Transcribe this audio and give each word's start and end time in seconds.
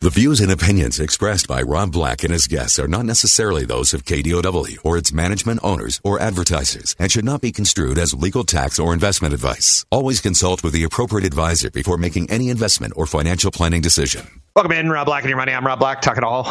The 0.00 0.10
views 0.10 0.40
and 0.40 0.52
opinions 0.52 1.00
expressed 1.00 1.48
by 1.48 1.60
Rob 1.60 1.90
Black 1.90 2.22
and 2.22 2.32
his 2.32 2.46
guests 2.46 2.78
are 2.78 2.86
not 2.86 3.04
necessarily 3.04 3.64
those 3.64 3.92
of 3.92 4.04
KDOW 4.04 4.78
or 4.84 4.96
its 4.96 5.12
management 5.12 5.58
owners 5.64 6.00
or 6.04 6.20
advertisers 6.20 6.94
and 7.00 7.10
should 7.10 7.24
not 7.24 7.40
be 7.40 7.50
construed 7.50 7.98
as 7.98 8.14
legal 8.14 8.44
tax 8.44 8.78
or 8.78 8.94
investment 8.94 9.34
advice. 9.34 9.84
Always 9.90 10.20
consult 10.20 10.62
with 10.62 10.72
the 10.72 10.84
appropriate 10.84 11.26
advisor 11.26 11.68
before 11.72 11.96
making 11.96 12.30
any 12.30 12.48
investment 12.48 12.92
or 12.94 13.06
financial 13.06 13.50
planning 13.50 13.80
decision. 13.80 14.40
Welcome 14.54 14.70
in, 14.70 14.88
Rob 14.88 15.06
Black 15.06 15.24
and 15.24 15.30
your 15.30 15.36
money. 15.36 15.52
I'm 15.52 15.66
Rob 15.66 15.80
Black, 15.80 16.00
talking 16.00 16.22
all 16.22 16.44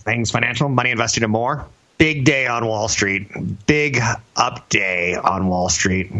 things 0.00 0.30
financial, 0.30 0.70
money 0.70 0.92
investing, 0.92 1.24
and 1.24 1.32
more. 1.32 1.66
Big 1.98 2.24
day 2.24 2.46
on 2.46 2.64
Wall 2.64 2.88
Street. 2.88 3.28
Big 3.66 4.00
up 4.34 4.66
day 4.70 5.14
on 5.14 5.48
Wall 5.48 5.68
Street. 5.68 6.10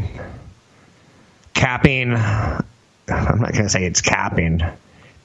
Capping, 1.55 2.15
I'm 2.15 2.67
not 3.09 3.53
going 3.53 3.65
to 3.65 3.71
say 3.71 3.87
it's 3.87 4.03
capping 4.03 4.61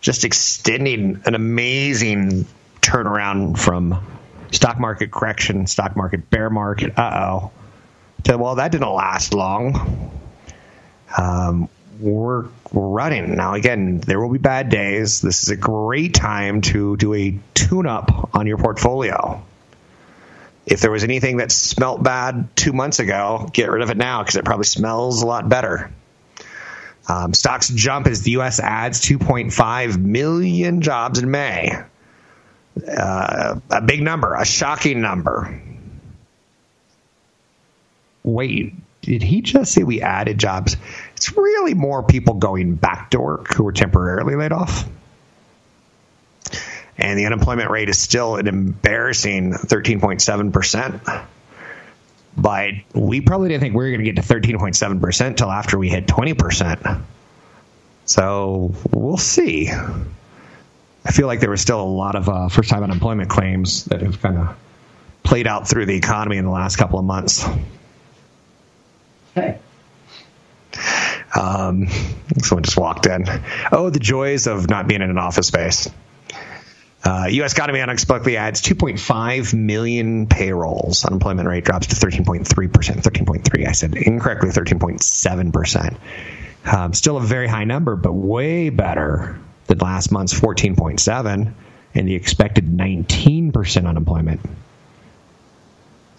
just 0.01 0.25
extending 0.25 1.21
an 1.25 1.35
amazing 1.35 2.45
turnaround 2.81 3.57
from 3.57 4.03
stock 4.51 4.79
market 4.79 5.11
correction, 5.11 5.67
stock 5.67 5.95
market 5.95 6.29
bear 6.29 6.49
market, 6.49 6.97
uh 6.97 7.39
oh, 7.43 7.51
to, 8.23 8.37
well, 8.37 8.55
that 8.55 8.71
didn't 8.71 8.91
last 8.91 9.33
long. 9.33 10.11
Um, 11.17 11.69
we're, 11.99 12.45
we're 12.71 12.87
running. 12.87 13.35
Now, 13.35 13.53
again, 13.53 13.99
there 13.99 14.19
will 14.19 14.31
be 14.31 14.39
bad 14.39 14.69
days. 14.69 15.21
This 15.21 15.43
is 15.43 15.49
a 15.49 15.55
great 15.55 16.13
time 16.13 16.61
to 16.61 16.97
do 16.97 17.13
a 17.13 17.39
tune 17.53 17.85
up 17.85 18.35
on 18.35 18.47
your 18.47 18.57
portfolio. 18.57 19.43
If 20.65 20.81
there 20.81 20.91
was 20.91 21.03
anything 21.03 21.37
that 21.37 21.51
smelt 21.51 22.01
bad 22.01 22.55
two 22.55 22.73
months 22.73 22.99
ago, 22.99 23.49
get 23.51 23.69
rid 23.69 23.81
of 23.81 23.89
it 23.89 23.97
now 23.97 24.21
because 24.21 24.35
it 24.35 24.45
probably 24.45 24.65
smells 24.65 25.21
a 25.21 25.27
lot 25.27 25.47
better. 25.49 25.91
Um, 27.07 27.33
stocks 27.33 27.69
jump 27.69 28.07
as 28.07 28.21
the 28.21 28.31
U.S. 28.31 28.59
adds 28.59 29.01
2.5 29.01 29.97
million 29.97 30.81
jobs 30.81 31.19
in 31.19 31.31
May. 31.31 31.71
Uh, 32.87 33.59
a 33.69 33.81
big 33.81 34.01
number, 34.01 34.33
a 34.33 34.45
shocking 34.45 35.01
number. 35.01 35.61
Wait, 38.23 38.75
did 39.01 39.23
he 39.23 39.41
just 39.41 39.73
say 39.73 39.83
we 39.83 40.01
added 40.01 40.37
jobs? 40.37 40.77
It's 41.15 41.35
really 41.35 41.73
more 41.73 42.03
people 42.03 42.35
going 42.35 42.75
back 42.75 43.11
to 43.11 43.19
work 43.19 43.53
who 43.53 43.63
were 43.63 43.71
temporarily 43.71 44.35
laid 44.35 44.51
off. 44.51 44.87
And 46.97 47.17
the 47.17 47.25
unemployment 47.25 47.71
rate 47.71 47.89
is 47.89 47.97
still 47.97 48.35
an 48.35 48.47
embarrassing 48.47 49.53
13.7% 49.53 51.25
but 52.35 52.73
we 52.93 53.21
probably 53.21 53.49
didn't 53.49 53.61
think 53.61 53.75
we 53.75 53.83
were 53.83 53.89
going 53.89 54.03
to 54.03 54.11
get 54.11 54.15
to 54.15 54.21
13.7% 54.21 55.27
until 55.27 55.51
after 55.51 55.77
we 55.77 55.89
hit 55.89 56.07
20%. 56.07 57.03
So 58.05 58.73
we'll 58.91 59.17
see. 59.17 59.69
I 59.69 61.11
feel 61.11 61.27
like 61.27 61.39
there 61.39 61.49
was 61.49 61.61
still 61.61 61.81
a 61.81 61.83
lot 61.83 62.15
of 62.15 62.29
uh, 62.29 62.47
first 62.49 62.69
time 62.69 62.83
unemployment 62.83 63.29
claims 63.29 63.85
that 63.85 64.01
have 64.01 64.21
kind 64.21 64.37
of 64.37 64.57
played 65.23 65.47
out 65.47 65.67
through 65.67 65.85
the 65.85 65.95
economy 65.95 66.37
in 66.37 66.45
the 66.45 66.51
last 66.51 66.77
couple 66.77 66.99
of 66.99 67.05
months. 67.05 67.47
Hey. 69.33 69.59
Um, 71.39 71.87
someone 72.39 72.63
just 72.63 72.77
walked 72.77 73.05
in. 73.05 73.25
Oh, 73.71 73.89
the 73.89 73.99
joys 73.99 74.47
of 74.47 74.69
not 74.69 74.87
being 74.87 75.01
in 75.01 75.09
an 75.09 75.17
office 75.17 75.47
space. 75.47 75.89
Uh, 77.03 77.27
U.S. 77.31 77.53
economy 77.53 77.81
unexpectedly 77.81 78.37
adds 78.37 78.61
2.5 78.61 79.53
million 79.55 80.27
payrolls. 80.27 81.03
Unemployment 81.03 81.47
rate 81.47 81.65
drops 81.65 81.87
to 81.87 81.95
13.3%. 81.95 82.45
13.3, 82.45 83.67
I 83.67 83.71
said 83.71 83.95
incorrectly, 83.95 84.49
13.7%. 84.49 85.97
Um, 86.63 86.93
still 86.93 87.17
a 87.17 87.21
very 87.21 87.47
high 87.47 87.63
number, 87.63 87.95
but 87.95 88.13
way 88.13 88.69
better 88.69 89.39
than 89.65 89.79
last 89.79 90.11
month's 90.11 90.39
14.7 90.39 91.53
and 91.95 92.07
the 92.07 92.13
expected 92.13 92.65
19% 92.65 93.87
unemployment. 93.87 94.41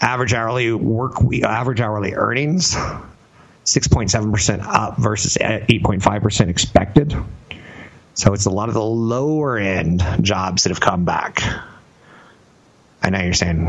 Average 0.00 0.34
hourly 0.34 0.72
work, 0.72 1.14
average 1.44 1.80
hourly 1.80 2.14
earnings, 2.14 2.74
6.7% 2.74 4.64
up 4.66 4.98
versus 4.98 5.38
8.5% 5.40 6.48
expected. 6.48 7.16
So 8.14 8.34
it's 8.34 8.46
a 8.46 8.50
lot 8.50 8.68
of 8.68 8.74
the 8.74 8.82
lower 8.82 9.56
end 9.56 10.04
jobs 10.20 10.64
that 10.64 10.70
have 10.70 10.80
come 10.80 11.04
back. 11.04 11.42
I 13.02 13.10
know 13.10 13.20
you're 13.20 13.32
saying, 13.32 13.64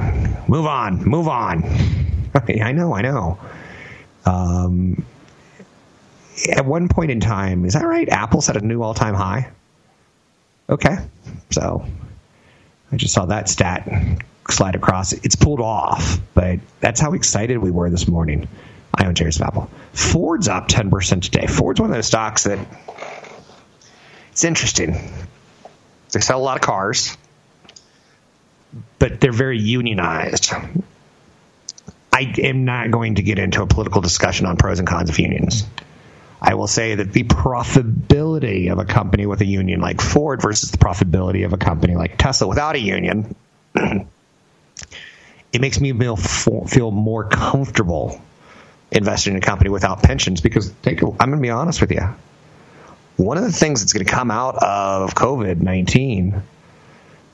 move 0.48 0.66
on, 0.66 1.04
move 1.04 1.28
on. 1.28 1.64
I 2.36 2.72
know, 2.72 2.94
I 2.94 3.02
know. 3.02 3.40
Um, 4.26 5.06
at 6.52 6.66
one 6.66 6.88
point 6.88 7.12
in 7.12 7.20
time, 7.20 7.66
is 7.66 7.74
that 7.74 7.86
right? 7.86 8.08
Apple 8.10 8.42
set 8.42 8.58
a 8.58 8.66
new 8.66 8.82
all 8.82 8.94
time 8.94 9.14
high. 9.14 9.50
Okay. 10.70 10.98
So 11.52 11.86
I 12.92 12.96
just 12.96 13.14
saw 13.14 13.26
that 13.26 13.50
stat 13.50 13.90
slide 14.50 14.76
across. 14.76 15.14
It's 15.14 15.36
pulled 15.36 15.60
off, 15.60 16.20
but 16.34 16.60
that's 16.80 17.00
how 17.00 17.14
excited 17.14 17.58
we 17.58 17.72
were 17.72 17.90
this 17.90 18.08
morning. 18.08 18.48
I 18.94 19.06
own 19.06 19.16
shares 19.16 19.38
of 19.38 19.48
Apple. 19.48 19.70
Ford's 19.94 20.48
up 20.48 20.68
10% 20.68 21.22
today. 21.24 21.48
Ford's 21.48 21.80
one 21.80 21.90
of 21.90 21.96
those 21.96 22.08
stocks 22.08 22.44
that 22.44 22.60
it's 24.34 24.44
interesting. 24.44 24.98
They 26.12 26.20
sell 26.20 26.40
a 26.40 26.42
lot 26.42 26.58
of 26.58 26.64
cars, 26.64 27.16
but 28.98 29.22
they're 29.22 29.32
very 29.32 29.60
unionized. 29.60 30.52
I 32.12 32.34
am 32.40 32.66
not 32.66 32.90
going 32.90 33.16
to 33.16 33.22
get 33.22 33.38
into 33.38 33.62
a 33.62 33.68
political 33.68 34.02
discussion 34.02 34.48
on 34.48 34.58
pros 34.58 34.80
and 34.80 34.88
cons 34.88 35.12
of 35.12 35.20
unions. 35.20 35.64
I 36.42 36.56
will 36.56 36.66
say 36.66 36.96
that 36.96 37.14
the 37.14 37.26
profitability 37.26 38.72
of 38.72 38.80
a 38.80 38.86
company 38.86 39.28
with 39.28 39.42
a 39.42 39.46
union 39.46 39.80
like 39.80 40.02
Ford 40.02 40.42
versus 40.42 40.72
the 40.72 40.80
profitability 40.80 41.46
of 41.46 41.54
a 41.54 41.58
company 41.58 41.96
like 41.96 42.18
Tesla 42.18 42.48
without 42.48 42.76
a 42.76 42.80
union, 42.80 43.36
it 43.76 44.08
makes 45.62 45.80
me 45.80 45.94
feel, 45.94 46.16
feel 46.18 46.90
more 46.90 47.26
comfortable 47.26 48.20
investing 48.92 49.34
in 49.34 49.38
a 49.38 49.46
company 49.46 49.70
without 49.70 50.02
pensions 50.02 50.42
because 50.42 50.72
take, 50.82 51.04
I'm 51.04 51.18
going 51.18 51.32
to 51.34 51.38
be 51.38 51.52
honest 51.52 51.82
with 51.82 51.92
you 51.92 52.16
one 53.18 53.38
of 53.38 53.44
the 53.44 53.52
things 53.52 53.82
that's 53.82 53.94
going 53.94 54.06
to 54.06 54.12
come 54.12 54.32
out 54.32 54.56
of 54.56 55.14
COVID 55.14 55.62
19 55.62 56.42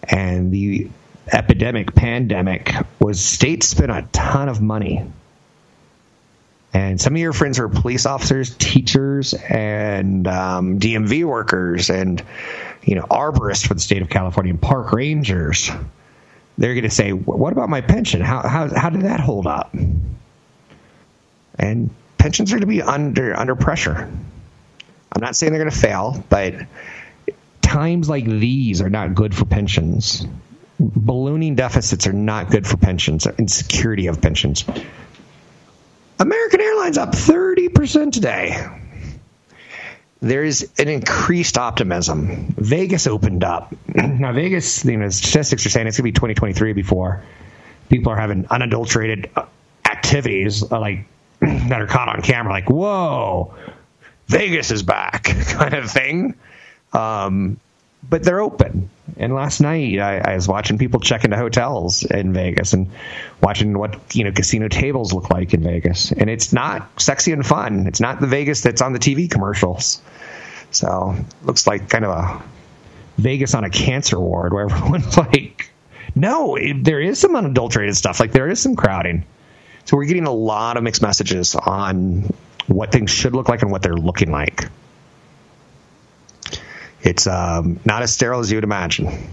and 0.03 0.51
the 0.51 0.89
epidemic, 1.31 1.95
pandemic, 1.95 2.73
was 2.99 3.19
states 3.23 3.67
spent 3.67 3.91
a 3.91 4.07
ton 4.11 4.49
of 4.49 4.61
money. 4.61 5.05
And 6.73 7.01
some 7.01 7.13
of 7.13 7.19
your 7.19 7.33
friends 7.33 7.59
are 7.59 7.67
police 7.67 8.05
officers, 8.05 8.55
teachers, 8.55 9.33
and 9.33 10.27
um, 10.27 10.79
DMV 10.79 11.23
workers, 11.25 11.89
and 11.89 12.23
you 12.83 12.95
know 12.95 13.03
arborists 13.03 13.65
for 13.65 13.73
the 13.73 13.79
state 13.79 14.03
of 14.03 14.09
California 14.09 14.51
and 14.51 14.61
park 14.61 14.91
rangers. 14.91 15.71
They're 16.59 16.75
going 16.75 16.83
to 16.83 16.91
say, 16.91 17.11
"What 17.11 17.53
about 17.53 17.69
my 17.69 17.81
pension? 17.81 18.21
How 18.21 18.47
how 18.47 18.69
how 18.73 18.89
did 18.91 19.01
that 19.01 19.19
hold 19.19 19.47
up?" 19.47 19.75
And 21.57 21.89
pensions 22.19 22.51
are 22.51 22.55
going 22.57 22.61
to 22.61 22.67
be 22.67 22.83
under 22.83 23.35
under 23.35 23.55
pressure. 23.55 24.07
I'm 25.11 25.21
not 25.21 25.35
saying 25.35 25.51
they're 25.51 25.61
going 25.61 25.71
to 25.71 25.77
fail, 25.77 26.23
but 26.29 26.55
times 27.61 28.09
like 28.09 28.25
these 28.25 28.81
are 28.81 28.89
not 28.89 29.15
good 29.15 29.35
for 29.35 29.45
pensions. 29.45 30.25
Ballooning 30.79 31.55
deficits 31.55 32.07
are 32.07 32.13
not 32.13 32.49
good 32.51 32.65
for 32.65 32.77
pensions, 32.77 33.27
insecurity 33.37 34.07
of 34.07 34.21
pensions. 34.21 34.63
American 36.19 36.61
Airlines 36.61 36.97
up 36.97 37.11
30% 37.11 38.11
today. 38.11 38.65
There's 40.21 40.63
an 40.77 40.89
increased 40.89 41.57
optimism. 41.57 42.53
Vegas 42.57 43.07
opened 43.07 43.43
up. 43.43 43.73
now, 43.95 44.33
Vegas, 44.33 44.83
you 44.83 44.97
know, 44.97 45.09
statistics 45.09 45.65
are 45.65 45.69
saying 45.69 45.87
it's 45.87 45.97
going 45.97 46.11
to 46.11 46.11
be 46.11 46.33
2023 46.33 46.73
before 46.73 47.23
people 47.89 48.11
are 48.11 48.17
having 48.17 48.45
unadulterated 48.49 49.29
uh, 49.35 49.45
activities 49.85 50.63
uh, 50.71 50.79
like 50.79 51.05
that 51.39 51.81
are 51.81 51.87
caught 51.87 52.07
on 52.07 52.21
camera. 52.21 52.53
Like, 52.53 52.69
whoa, 52.69 53.53
Vegas 54.29 54.69
is 54.69 54.83
back 54.83 55.23
kind 55.47 55.73
of 55.73 55.91
thing. 55.91 56.35
Um, 56.93 57.59
but 58.07 58.23
they're 58.23 58.39
open. 58.39 58.89
And 59.17 59.33
last 59.33 59.59
night 59.59 59.99
I, 59.99 60.19
I, 60.19 60.35
was 60.35 60.47
watching 60.47 60.77
people 60.77 60.99
check 60.99 61.25
into 61.25 61.35
hotels 61.35 62.03
in 62.03 62.31
Vegas 62.31 62.73
and 62.73 62.89
watching 63.41 63.77
what 63.77 63.99
you 64.15 64.23
know 64.23 64.31
casino 64.31 64.67
tables 64.69 65.11
look 65.13 65.29
like 65.29 65.53
in 65.53 65.63
Vegas. 65.63 66.11
And 66.11 66.29
it's 66.29 66.53
not 66.53 67.01
sexy 67.01 67.33
and 67.33 67.45
fun. 67.45 67.87
It's 67.87 67.99
not 67.99 68.21
the 68.21 68.27
Vegas 68.27 68.61
that's 68.61 68.81
on 68.81 68.93
the 68.93 68.99
TV 68.99 69.29
commercials. 69.29 70.01
So 70.71 71.15
looks 71.43 71.67
like 71.67 71.89
kind 71.89 72.05
of 72.05 72.11
a 72.11 72.43
Vegas 73.17 73.55
on 73.55 73.63
a 73.63 73.69
cancer 73.69 74.19
ward 74.19 74.53
where 74.53 74.65
everyone's 74.69 75.17
like, 75.17 75.71
no, 76.15 76.55
it, 76.55 76.83
there 76.83 77.01
is 77.01 77.19
some 77.19 77.35
unadulterated 77.35 77.97
stuff. 77.97 78.19
Like 78.19 78.31
there 78.31 78.47
is 78.47 78.61
some 78.61 78.75
crowding. 78.75 79.25
So 79.85 79.97
we're 79.97 80.05
getting 80.05 80.27
a 80.27 80.31
lot 80.31 80.77
of 80.77 80.83
mixed 80.83 81.01
messages 81.01 81.55
on 81.55 82.31
what 82.69 82.91
things 82.91 83.11
should 83.11 83.33
look 83.33 83.49
like 83.49 83.61
and 83.61 83.71
what 83.71 83.81
they're 83.81 83.93
looking 83.93 84.31
like. 84.31 84.69
It's 87.01 87.27
um, 87.27 87.79
not 87.85 88.03
as 88.03 88.13
sterile 88.13 88.39
as 88.39 88.51
you 88.51 88.57
would 88.57 88.63
imagine. 88.63 89.29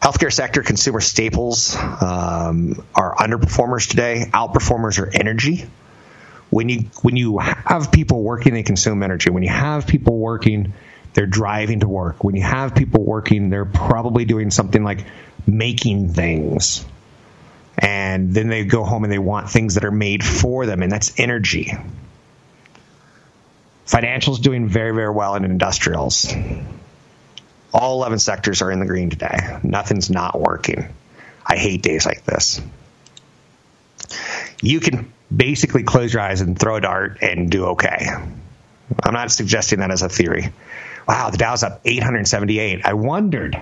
Healthcare 0.00 0.32
sector 0.32 0.62
consumer 0.62 1.00
staples 1.00 1.76
um, 1.76 2.84
are 2.94 3.14
underperformers 3.14 3.88
today. 3.88 4.24
Outperformers 4.32 4.98
are 4.98 5.08
energy. 5.12 5.66
When 6.50 6.68
you 6.68 6.80
when 7.02 7.16
you 7.16 7.38
have 7.38 7.92
people 7.92 8.22
working, 8.22 8.52
they 8.52 8.62
consume 8.62 9.02
energy. 9.02 9.30
When 9.30 9.42
you 9.42 9.48
have 9.48 9.86
people 9.86 10.18
working, 10.18 10.74
they're 11.14 11.26
driving 11.26 11.80
to 11.80 11.88
work. 11.88 12.24
When 12.24 12.36
you 12.36 12.42
have 12.42 12.74
people 12.74 13.02
working, 13.04 13.48
they're 13.48 13.64
probably 13.64 14.24
doing 14.24 14.50
something 14.50 14.82
like 14.82 15.04
making 15.46 16.12
things. 16.12 16.84
And 17.78 18.34
then 18.34 18.48
they 18.48 18.64
go 18.64 18.84
home 18.84 19.04
and 19.04 19.12
they 19.12 19.18
want 19.18 19.50
things 19.50 19.74
that 19.74 19.84
are 19.84 19.90
made 19.90 20.22
for 20.24 20.66
them, 20.66 20.82
and 20.82 20.92
that's 20.92 21.18
energy. 21.18 21.72
Financials 23.86 24.40
doing 24.40 24.68
very, 24.68 24.94
very 24.94 25.10
well 25.10 25.34
in 25.34 25.44
industrials. 25.44 26.32
All 27.72 27.94
11 27.98 28.18
sectors 28.18 28.62
are 28.62 28.70
in 28.70 28.80
the 28.80 28.86
green 28.86 29.10
today. 29.10 29.58
Nothing's 29.62 30.10
not 30.10 30.38
working. 30.38 30.88
I 31.44 31.56
hate 31.56 31.82
days 31.82 32.06
like 32.06 32.24
this. 32.24 32.60
You 34.60 34.80
can 34.80 35.12
basically 35.34 35.82
close 35.82 36.12
your 36.12 36.22
eyes 36.22 36.40
and 36.40 36.58
throw 36.58 36.76
a 36.76 36.80
dart 36.80 37.18
and 37.22 37.50
do 37.50 37.66
okay. 37.66 38.06
I'm 39.02 39.14
not 39.14 39.30
suggesting 39.32 39.80
that 39.80 39.90
as 39.90 40.02
a 40.02 40.08
theory. 40.08 40.52
Wow, 41.08 41.30
the 41.30 41.38
Dow's 41.38 41.62
up 41.62 41.80
878. 41.84 42.84
I 42.84 42.92
wondered. 42.92 43.58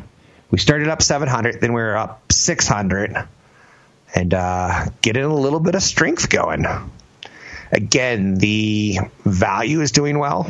We 0.50 0.58
started 0.58 0.88
up 0.88 1.00
700, 1.00 1.60
then 1.60 1.72
we 1.72 1.80
were 1.80 1.96
up 1.96 2.32
600, 2.32 3.16
and 4.14 4.34
uh, 4.34 4.86
getting 5.00 5.22
a 5.22 5.34
little 5.34 5.60
bit 5.60 5.74
of 5.74 5.82
strength 5.82 6.28
going. 6.28 6.66
Again, 7.72 8.34
the 8.34 8.98
value 9.24 9.80
is 9.80 9.92
doing 9.92 10.18
well. 10.18 10.46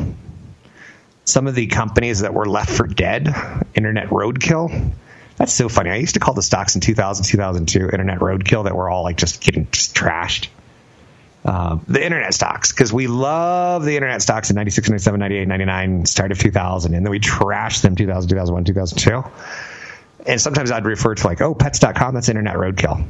Some 1.23 1.47
of 1.47 1.55
the 1.55 1.67
companies 1.67 2.21
that 2.21 2.33
were 2.33 2.47
left 2.47 2.71
for 2.71 2.87
dead, 2.87 3.33
internet 3.75 4.09
roadkill. 4.09 4.91
That's 5.37 5.53
so 5.53 5.69
funny. 5.69 5.91
I 5.91 5.95
used 5.95 6.15
to 6.15 6.19
call 6.19 6.33
the 6.33 6.41
stocks 6.41 6.75
in 6.75 6.81
2000, 6.81 7.25
2002 7.25 7.89
internet 7.89 8.19
roadkill 8.19 8.65
that 8.65 8.75
were 8.75 8.89
all 8.89 9.03
like 9.03 9.17
just 9.17 9.41
getting 9.41 9.67
just 9.71 9.95
trashed. 9.95 10.47
Uh, 11.43 11.79
the 11.87 12.03
internet 12.03 12.33
stocks, 12.33 12.71
because 12.71 12.93
we 12.93 13.07
love 13.07 13.83
the 13.83 13.95
internet 13.95 14.21
stocks 14.21 14.51
in 14.51 14.55
96, 14.55 14.89
97, 14.89 15.19
98, 15.19 15.47
99, 15.47 16.05
start 16.05 16.31
of 16.31 16.37
2000, 16.37 16.93
and 16.93 17.03
then 17.03 17.09
we 17.09 17.19
trashed 17.19 17.81
them 17.81 17.95
2000, 17.95 18.29
2001, 18.29 18.63
2002. 18.65 19.23
And 20.27 20.39
sometimes 20.39 20.69
I'd 20.69 20.85
refer 20.85 21.15
to 21.15 21.27
like, 21.27 21.41
oh, 21.41 21.55
pets.com, 21.55 22.13
that's 22.13 22.29
internet 22.29 22.55
roadkill. 22.55 23.07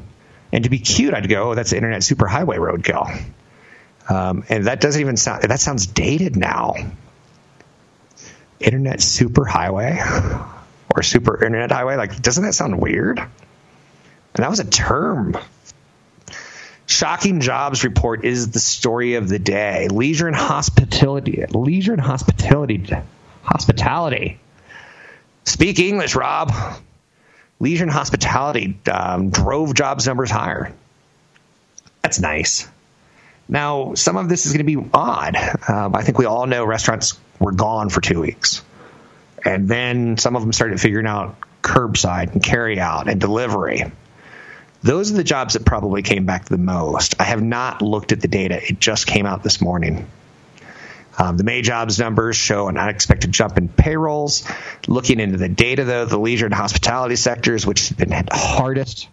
And 0.54 0.64
to 0.64 0.70
be 0.70 0.80
cute, 0.80 1.14
I'd 1.14 1.28
go, 1.28 1.52
oh, 1.52 1.56
that's 1.56 1.74
internet 1.74 2.02
superhighway 2.02 2.58
roadkill. 2.58 3.22
Um, 4.10 4.44
and 4.50 4.66
that 4.66 4.82
doesn't 4.82 5.00
even 5.00 5.18
sound, 5.18 5.44
that 5.44 5.60
sounds 5.60 5.86
dated 5.88 6.36
now. 6.36 6.76
Internet 8.60 9.00
superhighway 9.00 10.48
or 10.96 11.04
super 11.04 11.44
internet 11.44 11.72
highway, 11.72 11.96
like, 11.96 12.22
doesn't 12.22 12.44
that 12.44 12.54
sound 12.54 12.80
weird? 12.80 13.20
And 13.20 13.30
that 14.44 14.50
was 14.50 14.60
a 14.60 14.70
term. 14.70 15.38
Shocking 16.86 17.40
jobs 17.40 17.84
report 17.84 18.26
is 18.26 18.52
the 18.52 18.60
story 18.60 19.16
of 19.16 19.30
the 19.30 19.40
day. 19.40 19.88
Leisure 19.88 20.28
and 20.28 20.36
hospitality, 20.36 21.46
leisure 21.50 21.94
and 21.94 22.02
hospitality, 22.02 22.86
hospitality. 23.44 24.40
Speak 25.46 25.80
English, 25.80 26.16
Rob. 26.16 26.52
Leisure 27.60 27.84
and 27.84 27.92
hospitality 27.92 28.78
um, 28.92 29.30
drove 29.30 29.74
jobs 29.74 30.08
numbers 30.08 30.32
higher. 30.32 30.74
That's 32.02 32.20
nice. 32.20 32.68
Now, 33.52 33.96
some 33.96 34.16
of 34.16 34.30
this 34.30 34.46
is 34.46 34.54
going 34.54 34.66
to 34.66 34.82
be 34.82 34.90
odd. 34.94 35.36
Um, 35.68 35.94
I 35.94 36.04
think 36.04 36.18
we 36.18 36.26
all 36.26 36.48
know 36.48 36.64
restaurants 36.64 37.20
were 37.38 37.52
gone 37.52 37.90
for 37.90 38.00
two 38.00 38.22
weeks. 38.22 38.64
And 39.44 39.68
then 39.68 40.18
some 40.18 40.38
of 40.38 40.42
them 40.42 40.54
started 40.54 40.80
figuring 40.80 41.06
out 41.06 41.36
curbside 41.62 42.32
and 42.32 42.42
carry 42.42 42.80
out 42.80 43.10
and 43.10 43.20
delivery. 43.20 43.92
Those 44.84 45.12
are 45.12 45.16
the 45.16 45.26
jobs 45.26 45.56
that 45.56 45.66
probably 45.66 46.02
came 46.02 46.26
back 46.26 46.46
the 46.46 46.58
most. 46.58 47.20
I 47.20 47.26
have 47.26 47.44
not 47.44 47.82
looked 47.82 48.14
at 48.14 48.22
the 48.22 48.30
data, 48.30 48.58
it 48.66 48.80
just 48.80 49.06
came 49.06 49.26
out 49.26 49.44
this 49.44 49.60
morning. 49.60 50.08
Um, 51.20 51.36
the 51.36 51.44
May 51.44 51.62
jobs 51.62 52.00
numbers 52.00 52.38
show 52.38 52.70
an 52.70 52.78
unexpected 52.78 53.34
jump 53.34 53.58
in 53.58 53.68
payrolls. 53.68 54.48
Looking 54.88 55.20
into 55.20 55.38
the 55.38 55.50
data, 55.50 55.84
though, 55.84 56.06
the 56.06 56.18
leisure 56.18 56.46
and 56.46 56.54
hospitality 56.54 57.18
sectors, 57.18 57.66
which 57.66 57.90
have 57.90 57.98
been 57.98 58.14
hardest 58.32 59.10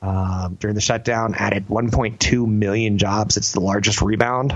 um, 0.00 0.56
during 0.60 0.74
the 0.74 0.80
shutdown, 0.80 1.34
added 1.34 1.68
1.2 1.68 2.46
million 2.46 2.98
jobs. 2.98 3.36
It's 3.36 3.52
the 3.52 3.60
largest 3.60 4.00
rebound. 4.00 4.54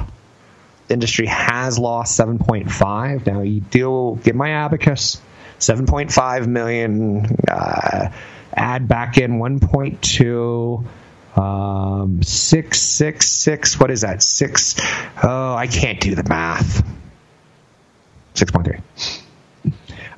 The 0.88 0.94
industry 0.94 1.26
has 1.26 1.78
lost 1.78 2.18
7.5. 2.18 3.26
Now 3.26 3.40
you 3.40 3.60
do 3.60 4.18
get 4.22 4.34
my 4.34 4.50
abacus. 4.50 5.20
7.5 5.58 6.46
million. 6.46 7.36
Uh, 7.48 8.12
add 8.54 8.88
back 8.88 9.18
in 9.18 9.38
1.2. 9.38 10.86
Um, 11.34 12.22
six, 12.22 12.80
six, 12.80 13.28
six. 13.28 13.80
What 13.80 13.90
is 13.90 14.02
that? 14.02 14.22
Six. 14.22 14.76
Oh, 15.22 15.54
I 15.54 15.66
can't 15.66 16.00
do 16.00 16.14
the 16.14 16.24
math. 16.24 16.86
6.3. 18.34 18.80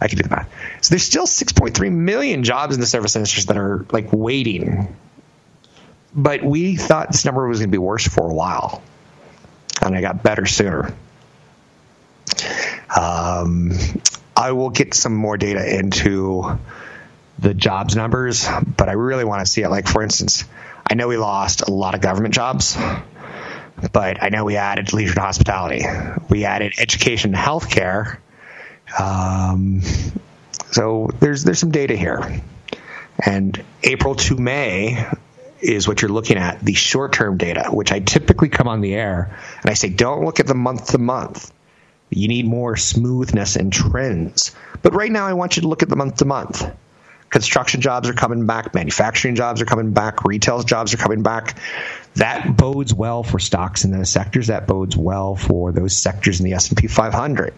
I 0.00 0.08
can 0.08 0.18
do 0.18 0.24
the 0.24 0.30
math. 0.30 0.50
So 0.82 0.90
there's 0.90 1.04
still 1.04 1.26
6.3 1.26 1.92
million 1.92 2.42
jobs 2.42 2.74
in 2.74 2.80
the 2.80 2.86
service 2.86 3.16
industries 3.16 3.46
that 3.46 3.56
are 3.56 3.86
like 3.90 4.08
waiting 4.12 4.94
but 6.14 6.42
we 6.42 6.76
thought 6.76 7.10
this 7.10 7.24
number 7.24 7.46
was 7.46 7.58
going 7.58 7.70
to 7.70 7.72
be 7.72 7.78
worse 7.78 8.06
for 8.06 8.30
a 8.30 8.34
while, 8.34 8.82
and 9.82 9.96
it 9.96 10.00
got 10.00 10.22
better 10.22 10.46
sooner. 10.46 10.94
Um, 12.94 13.72
I 14.36 14.52
will 14.52 14.70
get 14.70 14.94
some 14.94 15.14
more 15.14 15.36
data 15.36 15.78
into 15.78 16.58
the 17.38 17.54
jobs 17.54 17.96
numbers, 17.96 18.48
but 18.76 18.88
I 18.88 18.92
really 18.92 19.24
want 19.24 19.44
to 19.44 19.50
see 19.50 19.62
it. 19.62 19.68
Like, 19.68 19.88
for 19.88 20.02
instance, 20.02 20.44
I 20.88 20.94
know 20.94 21.08
we 21.08 21.16
lost 21.16 21.62
a 21.62 21.72
lot 21.72 21.94
of 21.94 22.00
government 22.00 22.34
jobs, 22.34 22.76
but 23.92 24.22
I 24.22 24.28
know 24.28 24.44
we 24.44 24.56
added 24.56 24.92
leisure 24.92 25.12
and 25.12 25.20
hospitality. 25.20 25.84
We 26.28 26.44
added 26.44 26.74
education 26.78 27.34
and 27.34 27.44
healthcare. 27.44 28.18
Um, 28.98 29.80
so 30.70 31.10
there's 31.20 31.44
there's 31.44 31.58
some 31.58 31.70
data 31.70 31.96
here. 31.96 32.42
And 33.24 33.62
April 33.82 34.16
to 34.16 34.36
May, 34.36 35.06
is 35.64 35.88
what 35.88 36.02
you're 36.02 36.10
looking 36.10 36.36
at, 36.36 36.60
the 36.60 36.74
short 36.74 37.12
term 37.12 37.36
data, 37.36 37.68
which 37.70 37.92
I 37.92 38.00
typically 38.00 38.48
come 38.48 38.68
on 38.68 38.80
the 38.80 38.94
air 38.94 39.38
and 39.62 39.70
I 39.70 39.74
say, 39.74 39.88
don't 39.88 40.24
look 40.24 40.40
at 40.40 40.46
the 40.46 40.54
month 40.54 40.92
to 40.92 40.98
month. 40.98 41.52
You 42.10 42.28
need 42.28 42.46
more 42.46 42.76
smoothness 42.76 43.56
and 43.56 43.72
trends. 43.72 44.54
But 44.82 44.94
right 44.94 45.10
now, 45.10 45.26
I 45.26 45.32
want 45.32 45.56
you 45.56 45.62
to 45.62 45.68
look 45.68 45.82
at 45.82 45.88
the 45.88 45.96
month 45.96 46.16
to 46.16 46.24
month. 46.24 46.64
Construction 47.30 47.80
jobs 47.80 48.08
are 48.08 48.14
coming 48.14 48.46
back, 48.46 48.74
manufacturing 48.74 49.34
jobs 49.34 49.60
are 49.60 49.64
coming 49.64 49.92
back, 49.92 50.24
retail 50.24 50.62
jobs 50.62 50.94
are 50.94 50.98
coming 50.98 51.22
back. 51.22 51.58
That 52.14 52.56
bodes 52.56 52.94
well 52.94 53.24
for 53.24 53.40
stocks 53.40 53.84
in 53.84 53.90
those 53.90 54.10
sectors. 54.10 54.46
That 54.46 54.68
bodes 54.68 54.96
well 54.96 55.34
for 55.34 55.72
those 55.72 55.96
sectors 55.96 56.38
in 56.38 56.44
the 56.44 56.52
S&P 56.52 56.86
500. 56.86 57.54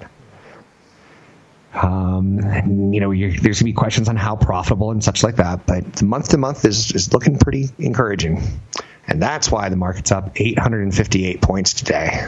Um, 1.76 2.38
and, 2.38 2.94
you 2.94 3.00
know, 3.00 3.10
there's 3.10 3.40
going 3.40 3.54
to 3.54 3.64
be 3.64 3.72
questions 3.72 4.08
on 4.08 4.16
how 4.16 4.36
profitable 4.36 4.90
and 4.90 5.04
such 5.04 5.22
like 5.22 5.36
that, 5.36 5.66
but 5.66 5.92
the 5.94 6.04
month 6.04 6.30
to 6.30 6.38
month 6.38 6.64
is 6.64 6.92
is 6.92 7.12
looking 7.12 7.38
pretty 7.38 7.68
encouraging, 7.78 8.42
and 9.06 9.20
that's 9.20 9.50
why 9.50 9.68
the 9.68 9.76
market's 9.76 10.10
up 10.10 10.30
858 10.36 11.42
points 11.42 11.74
today. 11.74 12.26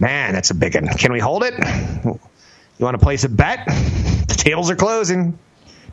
Man, 0.00 0.32
that's 0.34 0.50
a 0.50 0.54
big 0.54 0.74
one. 0.74 0.86
Can 0.88 1.12
we 1.12 1.18
hold 1.18 1.44
it? 1.44 1.54
You 1.54 2.84
want 2.84 2.94
to 2.98 3.04
place 3.04 3.24
a 3.24 3.28
bet? 3.28 3.66
The 3.66 4.34
tables 4.36 4.70
are 4.70 4.76
closing. 4.76 5.38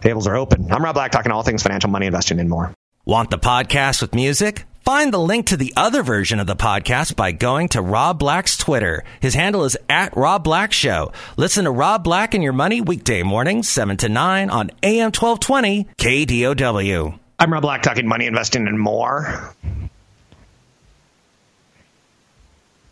Tables 0.01 0.27
are 0.27 0.35
open. 0.35 0.71
I'm 0.71 0.83
Rob 0.83 0.93
Black, 0.93 1.11
talking 1.11 1.31
all 1.31 1.41
things 1.41 1.63
financial, 1.63 1.89
money, 1.89 2.05
investing, 2.05 2.39
and 2.39 2.49
more. 2.49 2.73
Want 3.05 3.31
the 3.31 3.39
podcast 3.39 4.01
with 4.01 4.13
music? 4.13 4.65
Find 4.85 5.11
the 5.11 5.17
link 5.17 5.47
to 5.47 5.57
the 5.57 5.73
other 5.75 6.03
version 6.03 6.39
of 6.39 6.45
the 6.45 6.55
podcast 6.55 7.15
by 7.15 7.31
going 7.31 7.69
to 7.69 7.81
Rob 7.81 8.19
Black's 8.19 8.55
Twitter. 8.55 9.03
His 9.19 9.33
handle 9.33 9.63
is 9.63 9.75
at 9.89 10.15
Rob 10.15 10.43
Black 10.43 10.71
Show. 10.71 11.11
Listen 11.37 11.65
to 11.65 11.71
Rob 11.71 12.03
Black 12.03 12.35
and 12.35 12.43
Your 12.43 12.53
Money 12.53 12.81
weekday 12.81 13.23
mornings, 13.23 13.67
7 13.67 13.97
to 13.97 14.09
9 14.09 14.51
on 14.51 14.69
AM 14.83 15.05
1220 15.05 15.87
KDOW. 15.97 17.17
I'm 17.39 17.51
Rob 17.51 17.63
Black, 17.63 17.81
talking 17.81 18.07
money, 18.07 18.27
investing, 18.27 18.67
and 18.67 18.79
more. 18.79 19.55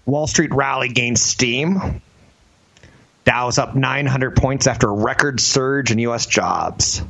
Wall 0.07 0.25
Street 0.25 0.51
rally 0.51 0.89
gains 0.89 1.21
steam. 1.21 2.01
Dow's 3.23 3.59
up 3.59 3.75
900 3.75 4.35
points 4.35 4.65
after 4.65 4.89
a 4.89 4.93
record 4.93 5.39
surge 5.39 5.91
in 5.91 5.99
U.S. 5.99 6.25
jobs. 6.25 7.03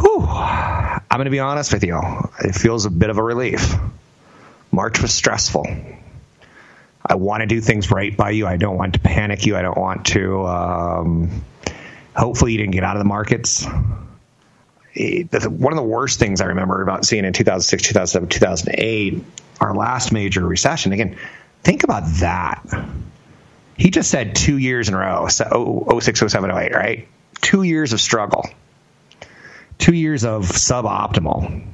Whew. 0.00 0.26
I'm 0.26 1.00
going 1.10 1.24
to 1.24 1.30
be 1.30 1.40
honest 1.40 1.72
with 1.72 1.84
you. 1.84 2.00
It 2.40 2.54
feels 2.54 2.84
a 2.84 2.90
bit 2.90 3.10
of 3.10 3.18
a 3.18 3.22
relief. 3.22 3.74
March 4.70 5.00
was 5.00 5.12
stressful. 5.12 5.66
I 7.04 7.14
want 7.14 7.40
to 7.40 7.46
do 7.46 7.60
things 7.60 7.90
right 7.90 8.14
by 8.16 8.30
you. 8.30 8.46
I 8.46 8.56
don't 8.56 8.76
want 8.76 8.94
to 8.94 9.00
panic 9.00 9.46
you. 9.46 9.56
I 9.56 9.62
don't 9.62 9.78
want 9.78 10.06
to 10.08 10.46
um, 10.46 11.42
Hopefully, 12.18 12.50
you 12.50 12.58
didn't 12.58 12.72
get 12.72 12.82
out 12.82 12.96
of 12.96 13.00
the 13.00 13.08
markets. 13.08 13.64
It, 14.92 15.32
one 15.48 15.72
of 15.72 15.76
the 15.76 15.84
worst 15.84 16.18
things 16.18 16.40
I 16.40 16.46
remember 16.46 16.82
about 16.82 17.04
seeing 17.04 17.24
in 17.24 17.32
2006, 17.32 17.84
2007, 17.84 18.28
2008, 18.28 19.24
our 19.60 19.72
last 19.72 20.10
major 20.10 20.44
recession. 20.44 20.90
Again, 20.90 21.16
think 21.62 21.84
about 21.84 22.02
that. 22.18 22.64
He 23.76 23.90
just 23.90 24.10
said 24.10 24.34
two 24.34 24.58
years 24.58 24.88
in 24.88 24.94
a 24.94 24.98
row, 24.98 25.28
so 25.28 26.00
06, 26.00 26.18
07, 26.26 26.50
08, 26.50 26.74
right? 26.74 27.08
Two 27.40 27.62
years 27.62 27.92
of 27.92 28.00
struggle, 28.00 28.50
two 29.78 29.94
years 29.94 30.24
of 30.24 30.46
suboptimal. 30.46 31.64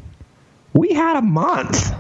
We 0.73 0.93
had 0.93 1.17
a 1.17 1.23
month. 1.23 1.93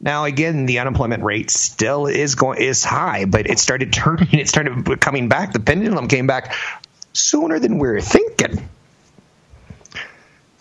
Now 0.00 0.24
again, 0.24 0.66
the 0.66 0.78
unemployment 0.78 1.22
rate 1.22 1.50
still 1.50 2.06
is 2.06 2.34
going 2.34 2.60
is 2.60 2.84
high, 2.84 3.24
but 3.24 3.48
it 3.48 3.58
started 3.58 3.92
turning. 3.92 4.28
It 4.32 4.48
started 4.48 5.00
coming 5.00 5.28
back. 5.28 5.52
The 5.52 5.60
pendulum 5.60 6.08
came 6.08 6.26
back 6.26 6.54
sooner 7.12 7.58
than 7.58 7.78
we 7.78 7.88
were 7.88 8.00
thinking. 8.00 8.68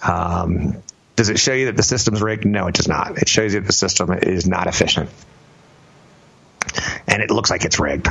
Um, 0.02 0.82
does 1.16 1.30
it 1.30 1.40
show 1.40 1.54
you 1.54 1.66
that 1.68 1.78
the 1.78 1.84
system's 1.84 2.22
rigged? 2.22 2.46
No, 2.46 2.68
it 2.68 2.76
does 2.76 2.88
not. 2.88 3.18
It 3.18 3.28
shows 3.28 3.54
you 3.54 3.62
that 3.62 3.68
the 3.68 3.74
system 3.74 4.12
is 4.14 4.48
not 4.48 4.68
efficient, 4.68 5.10
and 7.08 7.22
it 7.22 7.32
looks 7.32 7.50
like 7.50 7.66
it's 7.66 7.80
rigged. 7.80 8.08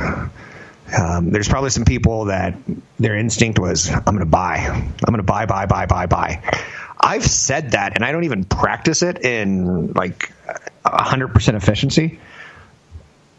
Um, 0.97 1.31
there's 1.31 1.49
probably 1.49 1.71
some 1.71 1.85
people 1.85 2.27
that 2.27 2.57
their 2.99 3.17
instinct 3.17 3.59
was, 3.59 3.89
"I'm 3.91 4.03
going 4.05 4.19
to 4.19 4.27
buy. 4.27 4.59
I'm 4.59 4.95
going 5.07 5.17
to 5.17 5.23
buy, 5.23 5.47
buy, 5.47 5.67
buy, 5.67 5.87
buy, 5.87 6.07
buy." 6.07 6.43
I've 7.01 7.25
said 7.25 7.73
that, 7.73 7.97
and 7.97 8.05
I 8.05 8.13
don't 8.13 8.25
even 8.25 8.45
practice 8.45 9.03
it 9.03 9.25
in 9.25 9.93
like 9.93 10.33
100% 10.87 11.55
efficiency. 11.55 12.19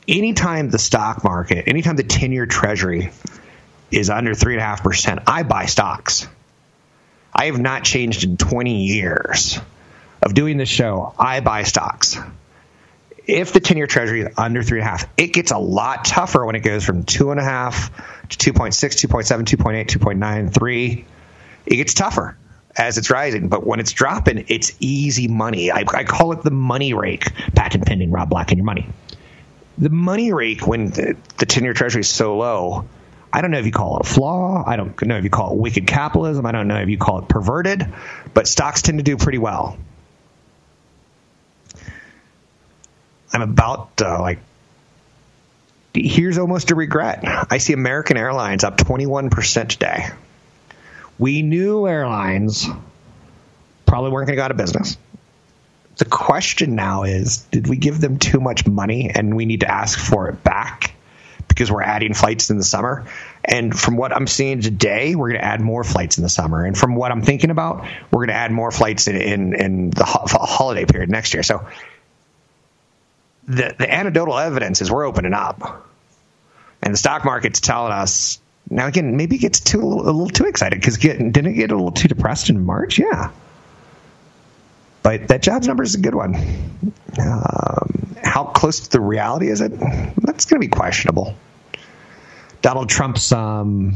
Anytime 0.08 0.70
the 0.70 0.78
stock 0.78 1.24
market, 1.24 1.68
anytime 1.68 1.96
the 1.96 2.04
10 2.04 2.32
year 2.32 2.46
treasury 2.46 3.12
is 3.90 4.10
under 4.10 4.34
3.5%, 4.34 5.24
I 5.26 5.44
buy 5.44 5.66
stocks. 5.66 6.28
I 7.34 7.46
have 7.46 7.60
not 7.60 7.84
changed 7.84 8.24
in 8.24 8.38
20 8.38 8.86
years 8.86 9.60
of 10.22 10.34
doing 10.34 10.58
this 10.58 10.70
show. 10.70 11.14
I 11.18 11.40
buy 11.40 11.64
stocks. 11.64 12.18
If 13.28 13.54
the 13.54 13.60
10 13.60 13.78
year 13.78 13.88
treasury 13.88 14.22
is 14.22 14.34
under 14.38 14.62
3.5, 14.62 15.08
it 15.18 15.28
gets 15.28 15.52
a 15.52 15.58
lot 15.58 16.06
tougher 16.06 16.46
when 16.46 16.56
it 16.56 16.60
goes 16.60 16.84
from 16.84 17.04
2.5 17.04 18.30
to 18.30 18.54
2.6, 18.54 19.08
2.7, 19.08 19.44
2.8, 19.46 19.88
2.9, 19.88 20.54
3. 20.54 21.06
It 21.66 21.76
gets 21.76 21.94
tougher 21.94 22.38
as 22.76 22.98
it's 22.98 23.10
rising. 23.10 23.48
But 23.48 23.66
when 23.66 23.80
it's 23.80 23.94
dropping, 23.94 24.46
it's 24.48 24.74
easy 24.80 25.28
money. 25.28 25.72
I, 25.72 25.86
I 25.88 26.04
call 26.04 26.34
it 26.34 26.44
the 26.44 26.52
money 26.52 26.94
rake. 26.94 27.34
Patent 27.56 27.86
pending, 27.86 28.12
Rob 28.12 28.30
Black 28.30 28.52
and 28.52 28.58
your 28.58 28.66
money. 28.66 28.88
The 29.78 29.90
money 29.90 30.32
rake 30.32 30.66
when 30.68 30.90
the 30.90 31.16
10 31.38 31.64
year 31.64 31.74
treasury 31.74 32.02
is 32.02 32.10
so 32.10 32.38
low, 32.38 32.86
I 33.34 33.42
don't 33.42 33.52
know 33.52 33.60
if 33.60 33.66
you 33.66 33.72
call 33.72 33.98
it 33.98 34.06
a 34.06 34.10
flaw. 34.10 34.64
I 34.66 34.78
don't 34.78 35.02
know 35.02 35.18
if 35.18 35.24
you 35.24 35.30
call 35.30 35.52
it 35.52 35.58
wicked 35.58 35.88
capitalism. 35.88 36.46
I 36.46 36.54
don't 36.54 36.70
know 36.70 36.78
if 36.78 36.88
you 36.88 36.98
call 36.98 37.20
it 37.20 37.28
perverted, 37.28 37.86
but 38.34 38.48
stocks 38.48 38.82
tend 38.82 39.00
to 39.00 39.04
do 39.04 39.18
pretty 39.18 39.40
well. 39.40 39.78
I'm 43.34 43.42
about 43.42 44.02
uh, 44.02 44.22
like 44.22 44.40
here's 45.94 46.38
almost 46.38 46.72
a 46.72 46.76
regret. 46.76 47.22
I 47.24 47.58
see 47.58 47.74
American 47.74 48.18
Airlines 48.18 48.64
up 48.64 48.78
21% 48.78 49.68
today 49.70 50.10
we 51.18 51.42
knew 51.42 51.88
airlines 51.88 52.68
probably 53.86 54.12
weren't 54.12 54.28
going 54.28 54.36
to 54.36 54.42
go 54.42 54.44
out 54.44 54.52
of 54.52 54.58
business. 54.58 54.98
The 55.98 56.06
question 56.06 56.76
now 56.76 57.04
is 57.04 57.38
did 57.52 57.68
we 57.68 57.78
give 57.78 58.02
them 58.02 58.20
too 58.20 58.40
much 58.40 58.68
money 58.68 59.10
and 59.14 59.36
we 59.36 59.46
need 59.46 59.62
to 59.62 59.72
ask 59.72 59.98
for 59.98 60.28
it 60.28 60.44
back 60.44 60.94
because 61.48 61.72
we're 61.72 61.84
adding 61.84 62.14
flights 62.14 62.50
in 62.50 62.58
the 62.58 62.66
summer? 62.66 63.06
And 63.46 63.78
from 63.78 63.96
what 63.96 64.12
I'm 64.12 64.28
seeing 64.28 64.60
today, 64.60 65.16
we're 65.16 65.30
going 65.30 65.40
to 65.40 65.46
add 65.46 65.62
more 65.62 65.86
flights 65.86 66.18
in 66.18 66.24
the 66.24 66.30
summer. 66.30 66.66
And 66.66 66.78
from 66.78 66.96
what 66.96 67.12
I'm 67.14 67.22
thinking 67.22 67.50
about, 67.50 67.88
we're 68.12 68.26
going 68.26 68.30
to 68.30 68.34
add 68.34 68.52
more 68.52 68.72
flights 68.72 69.08
in, 69.08 69.16
in, 69.16 69.56
in 69.56 69.90
the 69.92 70.04
ho- 70.04 70.26
holiday 70.28 70.84
period 70.84 71.10
next 71.10 71.34
year. 71.34 71.44
So 71.44 71.66
the, 73.48 73.76
the 73.78 73.94
anecdotal 73.94 74.38
evidence 74.38 74.82
is 74.82 74.92
we're 74.92 75.06
opening 75.06 75.34
up. 75.34 75.88
And 76.82 76.94
the 76.94 76.98
stock 76.98 77.26
market's 77.26 77.60
telling 77.60 77.92
us 77.92 78.40
now 78.70 78.88
again, 78.88 79.16
maybe 79.16 79.36
it 79.36 79.40
gets 79.40 79.60
too 79.60 79.82
a 79.82 79.84
little 79.84 80.28
too 80.28 80.46
excited 80.46 80.80
because 80.80 80.98
didn't 80.98 81.38
it 81.38 81.54
get 81.54 81.72
a 81.72 81.76
little 81.76 81.92
too 81.92 82.08
depressed 82.08 82.50
in 82.50 82.66
March? 82.66 82.98
Yeah, 82.98 83.32
but 85.06 85.28
that 85.28 85.44
jobs 85.44 85.68
number 85.68 85.84
is 85.84 85.94
a 85.94 86.00
good 86.00 86.16
one. 86.16 86.36
Um, 87.20 88.16
how 88.24 88.46
close 88.46 88.82
to 88.82 88.90
the 88.90 89.00
reality 89.00 89.50
is 89.50 89.62
it? 89.62 89.72
That's 90.18 90.46
going 90.46 90.60
to 90.60 90.68
be 90.68 90.68
questionable. 90.68 91.36
Donald 92.64 92.90
Trump's 92.90 93.32
um, 93.32 93.96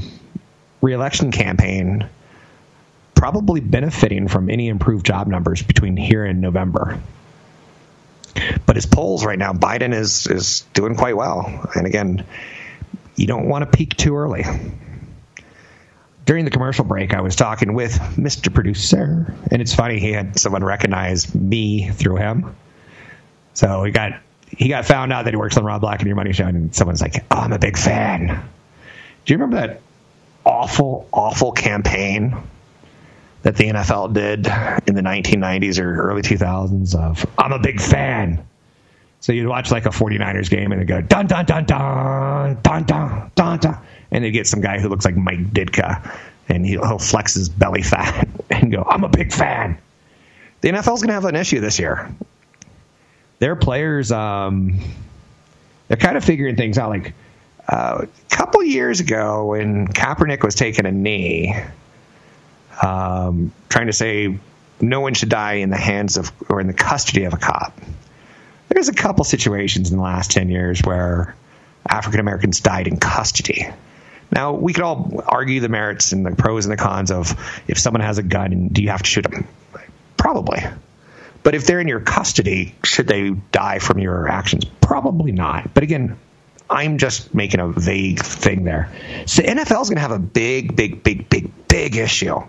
reelection 0.81 1.31
campaign 1.31 2.07
probably 3.15 3.59
benefiting 3.59 4.27
from 4.27 4.51
any 4.51 4.67
improved 4.67 5.03
job 5.03 5.25
numbers 5.25 5.63
between 5.63 5.97
here 5.97 6.23
and 6.23 6.41
November. 6.41 7.01
But 8.65 8.75
his 8.75 8.85
polls 8.85 9.25
right 9.25 9.39
now, 9.39 9.53
Biden 9.53 9.93
is 9.93 10.27
is 10.27 10.61
doing 10.73 10.95
quite 10.95 11.15
well, 11.15 11.69
and 11.75 11.87
again 11.87 12.25
you 13.15 13.27
don't 13.27 13.49
want 13.49 13.69
to 13.69 13.77
peak 13.77 13.97
too 13.97 14.15
early. 14.15 14.45
During 16.25 16.45
the 16.45 16.51
commercial 16.51 16.85
break, 16.85 17.13
I 17.13 17.21
was 17.21 17.35
talking 17.35 17.73
with 17.73 17.93
Mr. 18.15 18.53
Producer, 18.53 19.33
and 19.51 19.61
it's 19.61 19.73
funny 19.73 19.99
he 19.99 20.13
had 20.13 20.39
someone 20.39 20.63
recognize 20.63 21.33
me 21.35 21.89
through 21.89 22.17
him. 22.17 22.55
So 23.55 23.83
he 23.83 23.91
got 23.91 24.13
he 24.47 24.69
got 24.69 24.85
found 24.85 25.11
out 25.11 25.25
that 25.25 25.33
he 25.33 25.37
works 25.37 25.57
on 25.57 25.65
Rob 25.65 25.81
Black 25.81 25.99
and 25.99 26.07
Your 26.07 26.15
Money 26.15 26.33
Show, 26.33 26.45
and 26.45 26.73
someone's 26.73 27.01
like, 27.01 27.25
"Oh, 27.29 27.37
I'm 27.37 27.51
a 27.51 27.59
big 27.59 27.77
fan." 27.77 28.27
Do 28.27 29.33
you 29.33 29.37
remember 29.37 29.67
that 29.67 29.81
awful, 30.45 31.07
awful 31.11 31.51
campaign 31.51 32.37
that 33.43 33.55
the 33.55 33.65
NFL 33.65 34.13
did 34.13 34.47
in 34.87 34.95
the 34.95 35.01
1990s 35.01 35.79
or 35.79 36.01
early 36.01 36.21
2000s 36.21 36.95
of 36.95 37.25
"I'm 37.37 37.51
a 37.51 37.59
big 37.59 37.79
fan"? 37.79 38.45
So 39.21 39.33
you'd 39.33 39.47
watch 39.47 39.71
like 39.71 39.85
a 39.85 39.89
49ers 39.89 40.49
game 40.49 40.71
and 40.71 40.81
they 40.81 40.85
go 40.85 41.01
dun 41.01 41.27
dun 41.27 41.45
dun 41.45 41.65
dun 41.65 42.57
dun 42.63 42.83
dun 42.83 43.31
dun 43.35 43.59
dun, 43.59 43.77
and 44.11 44.23
they 44.23 44.31
get 44.31 44.47
some 44.47 44.61
guy 44.61 44.79
who 44.79 44.89
looks 44.89 45.05
like 45.05 45.15
Mike 45.15 45.51
Ditka, 45.51 46.17
and 46.47 46.65
he'll, 46.65 46.85
he'll 46.85 46.99
flex 46.99 47.33
his 47.33 47.49
belly 47.49 47.81
fat 47.83 48.27
and 48.49 48.71
go, 48.71 48.83
"I'm 48.87 49.03
a 49.03 49.09
big 49.09 49.31
fan." 49.31 49.77
The 50.61 50.69
NFL's 50.69 51.01
going 51.01 51.07
to 51.07 51.13
have 51.13 51.25
an 51.25 51.35
issue 51.35 51.61
this 51.61 51.79
year. 51.79 52.13
Their 53.39 53.55
players, 53.55 54.11
um, 54.11 54.77
they're 55.87 55.95
kind 55.95 56.17
of 56.17 56.25
figuring 56.25 56.57
things 56.57 56.77
out. 56.77 56.89
Like 56.89 57.13
uh, 57.69 58.05
a 58.05 58.35
couple 58.35 58.61
years 58.63 58.99
ago, 58.99 59.45
when 59.45 59.87
Kaepernick 59.87 60.43
was 60.43 60.55
taking 60.55 60.85
a 60.85 60.91
knee, 60.91 61.55
um, 62.81 63.51
trying 63.69 63.87
to 63.87 63.93
say 63.93 64.37
no 64.81 65.01
one 65.01 65.13
should 65.13 65.29
die 65.29 65.55
in 65.55 65.69
the 65.69 65.77
hands 65.77 66.17
of 66.17 66.31
or 66.49 66.61
in 66.61 66.67
the 66.67 66.73
custody 66.73 67.25
of 67.25 67.33
a 67.33 67.37
cop 67.37 67.73
there's 68.69 68.87
a 68.87 68.93
couple 68.93 69.23
situations 69.25 69.91
in 69.91 69.97
the 69.97 70.03
last 70.03 70.31
10 70.31 70.49
years 70.49 70.81
where 70.81 71.35
African 71.87 72.19
Americans 72.19 72.59
died 72.59 72.87
in 72.87 72.97
custody. 72.97 73.67
Now, 74.31 74.53
we 74.53 74.73
could 74.73 74.83
all 74.83 75.23
argue 75.27 75.59
the 75.59 75.69
merits 75.69 76.11
and 76.11 76.25
the 76.25 76.35
pros 76.35 76.65
and 76.65 76.71
the 76.71 76.77
cons 76.77 77.11
of 77.11 77.35
if 77.67 77.79
someone 77.79 78.01
has 78.01 78.19
a 78.19 78.23
gun, 78.23 78.69
do 78.71 78.83
you 78.83 78.89
have 78.89 79.01
to 79.01 79.09
shoot 79.09 79.23
them? 79.23 79.47
Probably. 80.17 80.63
But 81.41 81.55
if 81.55 81.65
they're 81.65 81.79
in 81.79 81.87
your 81.87 82.01
custody, 82.01 82.75
should 82.83 83.07
they 83.07 83.31
die 83.51 83.79
from 83.79 83.97
your 83.97 84.27
actions? 84.27 84.65
Probably 84.81 85.31
not. 85.31 85.73
But 85.73 85.83
again, 85.83 86.19
I'm 86.69 86.99
just 86.99 87.33
making 87.33 87.59
a 87.59 87.69
vague 87.69 88.19
thing 88.19 88.65
there. 88.65 88.91
So 89.25 89.41
NFL 89.41 89.81
is 89.81 89.89
going 89.89 89.95
to 89.95 90.01
have 90.01 90.11
a 90.11 90.19
big, 90.19 90.75
big, 90.75 91.01
big, 91.01 91.27
big, 91.27 91.67
big 91.67 91.95
issue. 91.95 92.41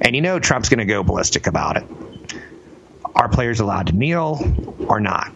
And 0.00 0.14
you 0.14 0.22
know 0.22 0.38
Trump's 0.38 0.68
going 0.68 0.78
to 0.78 0.84
go 0.84 1.02
ballistic 1.02 1.46
about 1.46 1.76
it 1.76 1.84
are 3.14 3.28
players 3.28 3.60
allowed 3.60 3.88
to 3.88 3.92
kneel 3.92 4.40
or 4.88 5.00
not? 5.00 5.32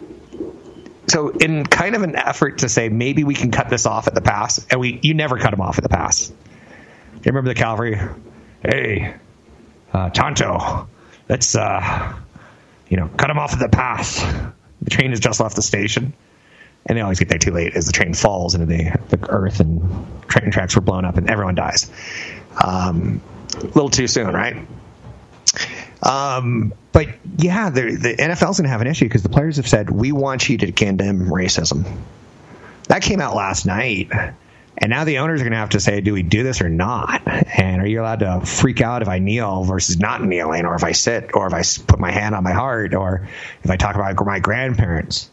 So, 1.07 1.29
in 1.29 1.65
kind 1.65 1.95
of 1.95 2.03
an 2.03 2.15
effort 2.15 2.59
to 2.59 2.69
say 2.69 2.89
maybe 2.89 3.23
we 3.23 3.33
can 3.33 3.51
cut 3.51 3.69
this 3.69 3.85
off 3.85 4.07
at 4.07 4.13
the 4.13 4.21
pass, 4.21 4.63
and 4.69 4.79
we 4.79 4.99
you 5.01 5.13
never 5.13 5.37
cut 5.39 5.51
them 5.51 5.61
off 5.61 5.77
at 5.77 5.83
the 5.83 5.89
pass. 5.89 6.29
You 6.29 7.21
remember 7.25 7.49
the 7.49 7.55
cavalry? 7.55 7.99
Hey, 8.61 9.15
uh, 9.91 10.09
Tonto, 10.11 10.87
let's 11.27 11.55
uh, 11.55 12.13
you 12.89 12.97
know 12.97 13.09
cut 13.17 13.27
them 13.27 13.39
off 13.39 13.53
at 13.53 13.59
the 13.59 13.69
pass. 13.69 14.21
The 14.81 14.89
train 14.91 15.09
has 15.09 15.19
just 15.19 15.39
left 15.39 15.55
the 15.55 15.63
station, 15.63 16.13
and 16.85 16.97
they 16.97 17.01
always 17.01 17.17
get 17.17 17.29
there 17.29 17.39
too 17.39 17.51
late 17.51 17.75
as 17.75 17.87
the 17.87 17.91
train 17.91 18.13
falls 18.13 18.53
into 18.53 18.67
the, 18.67 18.95
the 19.09 19.29
earth 19.29 19.59
and 19.59 19.81
train 20.27 20.51
tracks 20.51 20.75
were 20.75 20.81
blown 20.81 21.05
up 21.05 21.17
and 21.17 21.29
everyone 21.29 21.55
dies. 21.55 21.91
Um, 22.63 23.21
a 23.55 23.59
little 23.59 23.89
too 23.89 24.07
soon, 24.07 24.33
right? 24.33 24.67
Um, 26.01 26.73
but 26.91 27.07
yeah, 27.37 27.69
the, 27.69 27.81
NFL's 27.81 28.57
going 28.57 28.63
to 28.63 28.69
have 28.69 28.81
an 28.81 28.87
issue 28.87 29.05
because 29.05 29.23
the 29.23 29.29
players 29.29 29.57
have 29.57 29.67
said 29.67 29.89
we 29.89 30.11
want 30.11 30.49
you 30.49 30.57
to 30.59 30.71
condemn 30.71 31.27
racism. 31.27 31.85
That 32.87 33.01
came 33.01 33.21
out 33.21 33.35
last 33.35 33.65
night. 33.65 34.11
And 34.81 34.89
now 34.89 35.03
the 35.03 35.17
owners 35.17 35.41
are 35.41 35.43
going 35.43 35.51
to 35.51 35.57
have 35.57 35.71
to 35.71 35.79
say, 35.81 35.99
do 35.99 36.13
we 36.13 36.23
do 36.23 36.41
this 36.41 36.61
or 36.61 36.69
not? 36.69 37.21
And 37.27 37.81
are 37.81 37.85
you 37.85 38.01
allowed 38.01 38.19
to 38.19 38.41
freak 38.45 38.79
out 38.79 39.01
if 39.01 39.09
I 39.09 39.19
kneel 39.19 39.63
versus 39.63 39.99
not 39.99 40.23
kneeling, 40.23 40.65
or 40.65 40.75
if 40.75 40.85
I 40.85 40.93
sit, 40.93 41.31
or 41.33 41.47
if 41.47 41.53
I 41.53 41.63
put 41.85 41.99
my 41.99 42.11
hand 42.11 42.33
on 42.33 42.43
my 42.43 42.53
heart, 42.53 42.93
or 42.93 43.27
if 43.61 43.69
I 43.69 43.75
talk 43.75 43.95
about 43.95 44.25
my 44.25 44.39
grandparents? 44.39 45.29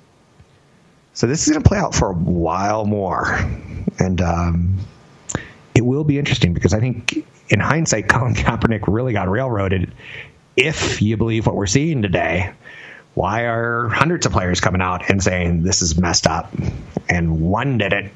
So 1.15 1.29
this 1.29 1.47
is 1.47 1.53
going 1.53 1.63
to 1.63 1.69
play 1.69 1.79
out 1.79 1.95
for 1.95 2.11
a 2.11 2.13
while 2.13 2.85
more. 2.85 3.39
And 4.01 4.21
um, 4.21 4.79
it 5.77 5.85
will 5.85 6.05
be 6.05 6.19
interesting 6.19 6.53
because 6.53 6.75
I 6.75 6.81
think 6.81 7.25
in 7.49 7.61
hindsight, 7.61 8.09
Colin 8.09 8.35
Kaepernick 8.35 8.85
really 8.87 9.13
got 9.13 9.29
railroaded. 9.29 9.93
If 10.57 11.03
you 11.03 11.17
believe 11.17 11.47
what 11.47 11.55
we're 11.55 11.67
seeing 11.67 12.03
today, 12.03 12.53
why 13.15 13.43
are 13.43 13.89
hundreds 13.89 14.27
of 14.27 14.33
players 14.33 14.61
coming 14.61 14.81
out 14.81 15.11
and 15.11 15.23
saying 15.23 15.63
this 15.63 15.83
is 15.83 15.99
messed 15.99 16.27
up 16.27 16.53
and 17.09 17.41
one 17.41 17.79
did 17.79 17.93
it? 17.93 18.13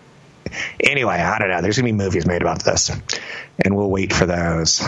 Anyway, 0.80 1.14
I 1.14 1.38
don't 1.38 1.48
know. 1.48 1.62
There's 1.62 1.76
going 1.76 1.86
to 1.86 1.92
be 1.92 2.04
movies 2.04 2.26
made 2.26 2.42
about 2.42 2.64
this, 2.64 2.90
and 3.64 3.76
we'll 3.76 3.90
wait 3.90 4.12
for 4.12 4.26
those. 4.26 4.82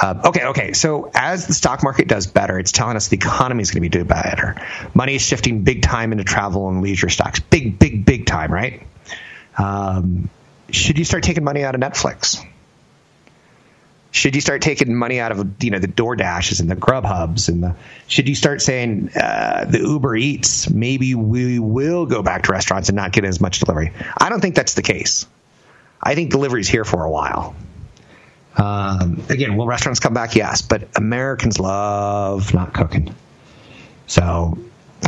Uh, 0.00 0.20
okay, 0.26 0.46
okay. 0.46 0.72
So 0.72 1.10
as 1.14 1.46
the 1.46 1.54
stock 1.54 1.82
market 1.82 2.06
does 2.06 2.26
better, 2.26 2.58
it's 2.58 2.72
telling 2.72 2.96
us 2.96 3.08
the 3.08 3.16
economy 3.16 3.62
is 3.62 3.70
going 3.70 3.82
to 3.82 3.88
be 3.88 3.88
doing 3.88 4.06
better. 4.06 4.56
Money 4.94 5.14
is 5.14 5.22
shifting 5.22 5.62
big 5.62 5.82
time 5.82 6.12
into 6.12 6.24
travel 6.24 6.68
and 6.68 6.82
leisure 6.82 7.08
stocks. 7.08 7.40
Big, 7.40 7.78
big, 7.78 8.04
big 8.04 8.26
time, 8.26 8.52
right? 8.52 8.82
Um, 9.58 10.28
should 10.70 10.98
you 10.98 11.04
start 11.04 11.22
taking 11.22 11.44
money 11.44 11.64
out 11.64 11.74
of 11.74 11.80
Netflix? 11.80 12.44
Should 14.16 14.34
you 14.34 14.40
start 14.40 14.62
taking 14.62 14.94
money 14.94 15.20
out 15.20 15.30
of 15.30 15.62
you 15.62 15.70
know 15.70 15.78
the 15.78 15.88
DoorDashes 15.88 16.60
and 16.60 16.70
the 16.70 16.74
Grubhubs 16.74 17.50
and 17.50 17.62
the? 17.62 17.74
Should 18.08 18.30
you 18.30 18.34
start 18.34 18.62
saying 18.62 19.10
uh, 19.14 19.66
the 19.66 19.80
Uber 19.80 20.16
Eats? 20.16 20.70
Maybe 20.70 21.14
we 21.14 21.58
will 21.58 22.06
go 22.06 22.22
back 22.22 22.44
to 22.44 22.52
restaurants 22.52 22.88
and 22.88 22.96
not 22.96 23.12
get 23.12 23.26
as 23.26 23.42
much 23.42 23.60
delivery. 23.60 23.92
I 24.16 24.30
don't 24.30 24.40
think 24.40 24.54
that's 24.54 24.72
the 24.72 24.80
case. 24.80 25.26
I 26.02 26.14
think 26.14 26.30
delivery's 26.30 26.66
here 26.66 26.86
for 26.86 27.04
a 27.04 27.10
while. 27.10 27.54
Um, 28.56 29.22
again, 29.28 29.54
will 29.58 29.66
restaurants 29.66 30.00
come 30.00 30.14
back? 30.14 30.34
Yes, 30.34 30.62
but 30.62 30.88
Americans 30.96 31.60
love 31.60 32.54
not 32.54 32.72
cooking. 32.72 33.14
So 34.06 34.56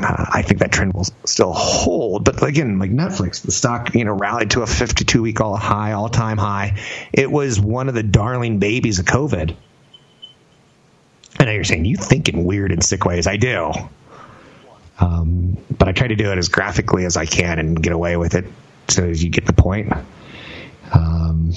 uh, 0.00 0.26
I 0.32 0.42
think 0.42 0.60
that 0.60 0.72
trend 0.72 0.92
will 0.92 1.06
still 1.24 1.52
hold. 1.52 2.24
But 2.24 2.42
again, 2.42 2.78
like 2.78 2.90
Netflix, 2.90 3.42
the 3.42 3.52
stock 3.52 3.94
you 3.94 4.04
know 4.04 4.12
rallied 4.12 4.50
to 4.52 4.62
a 4.62 4.66
52 4.66 5.22
week 5.22 5.40
all 5.40 5.56
high, 5.56 5.92
all 5.92 6.08
time 6.08 6.38
high. 6.38 6.78
It 7.12 7.30
was 7.30 7.58
one 7.60 7.88
of 7.88 7.94
the 7.94 8.02
darling 8.02 8.58
babies 8.58 8.98
of 8.98 9.06
COVID. 9.06 9.54
I 11.40 11.44
know 11.44 11.52
you're 11.52 11.64
saying 11.64 11.84
you 11.84 11.96
think 11.96 12.28
in 12.28 12.44
weird 12.44 12.72
and 12.72 12.82
sick 12.82 13.04
ways. 13.04 13.26
I 13.26 13.36
do. 13.36 13.72
Um, 14.98 15.56
but 15.76 15.88
I 15.88 15.92
try 15.92 16.08
to 16.08 16.16
do 16.16 16.32
it 16.32 16.38
as 16.38 16.48
graphically 16.48 17.04
as 17.04 17.16
I 17.16 17.26
can 17.26 17.58
and 17.60 17.80
get 17.80 17.92
away 17.92 18.16
with 18.16 18.34
it 18.34 18.46
so 18.88 19.04
as 19.04 19.22
you 19.22 19.30
get 19.30 19.46
the 19.46 19.52
point. 19.52 19.92
Um, 20.92 21.52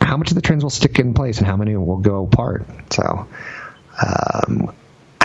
how 0.00 0.16
much 0.16 0.30
of 0.30 0.34
the 0.34 0.42
trends 0.42 0.62
will 0.62 0.70
stick 0.70 0.98
in 0.98 1.14
place 1.14 1.38
and 1.38 1.46
how 1.46 1.56
many 1.56 1.76
will 1.76 1.96
go 1.98 2.24
apart? 2.24 2.66
So, 2.90 3.26
um, 4.02 4.74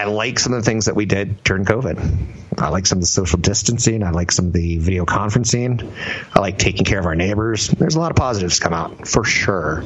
I 0.02 0.06
like 0.06 0.40
some 0.40 0.52
of 0.54 0.64
the 0.64 0.66
things 0.66 0.88
that 0.88 0.96
we 0.96 1.06
did 1.06 1.44
during 1.44 1.64
COVID. 1.64 2.58
I 2.58 2.70
like 2.70 2.88
some 2.88 2.98
of 2.98 3.02
the 3.02 3.08
social 3.08 3.38
distancing. 3.38 4.02
I 4.02 4.10
like 4.10 4.32
some 4.32 4.48
of 4.48 4.54
the 4.54 4.80
video 4.80 5.06
conferencing. 5.06 5.94
I 6.34 6.40
like 6.40 6.58
taking 6.58 6.86
care 6.86 6.98
of 6.98 7.06
our 7.06 7.14
neighbors. 7.14 7.68
There's 7.68 7.94
a 7.94 8.00
lot 8.00 8.10
of 8.10 8.18
positives 8.18 8.60
come 8.60 8.74
out 8.74 9.08
for 9.08 9.24
sure. 9.24 9.84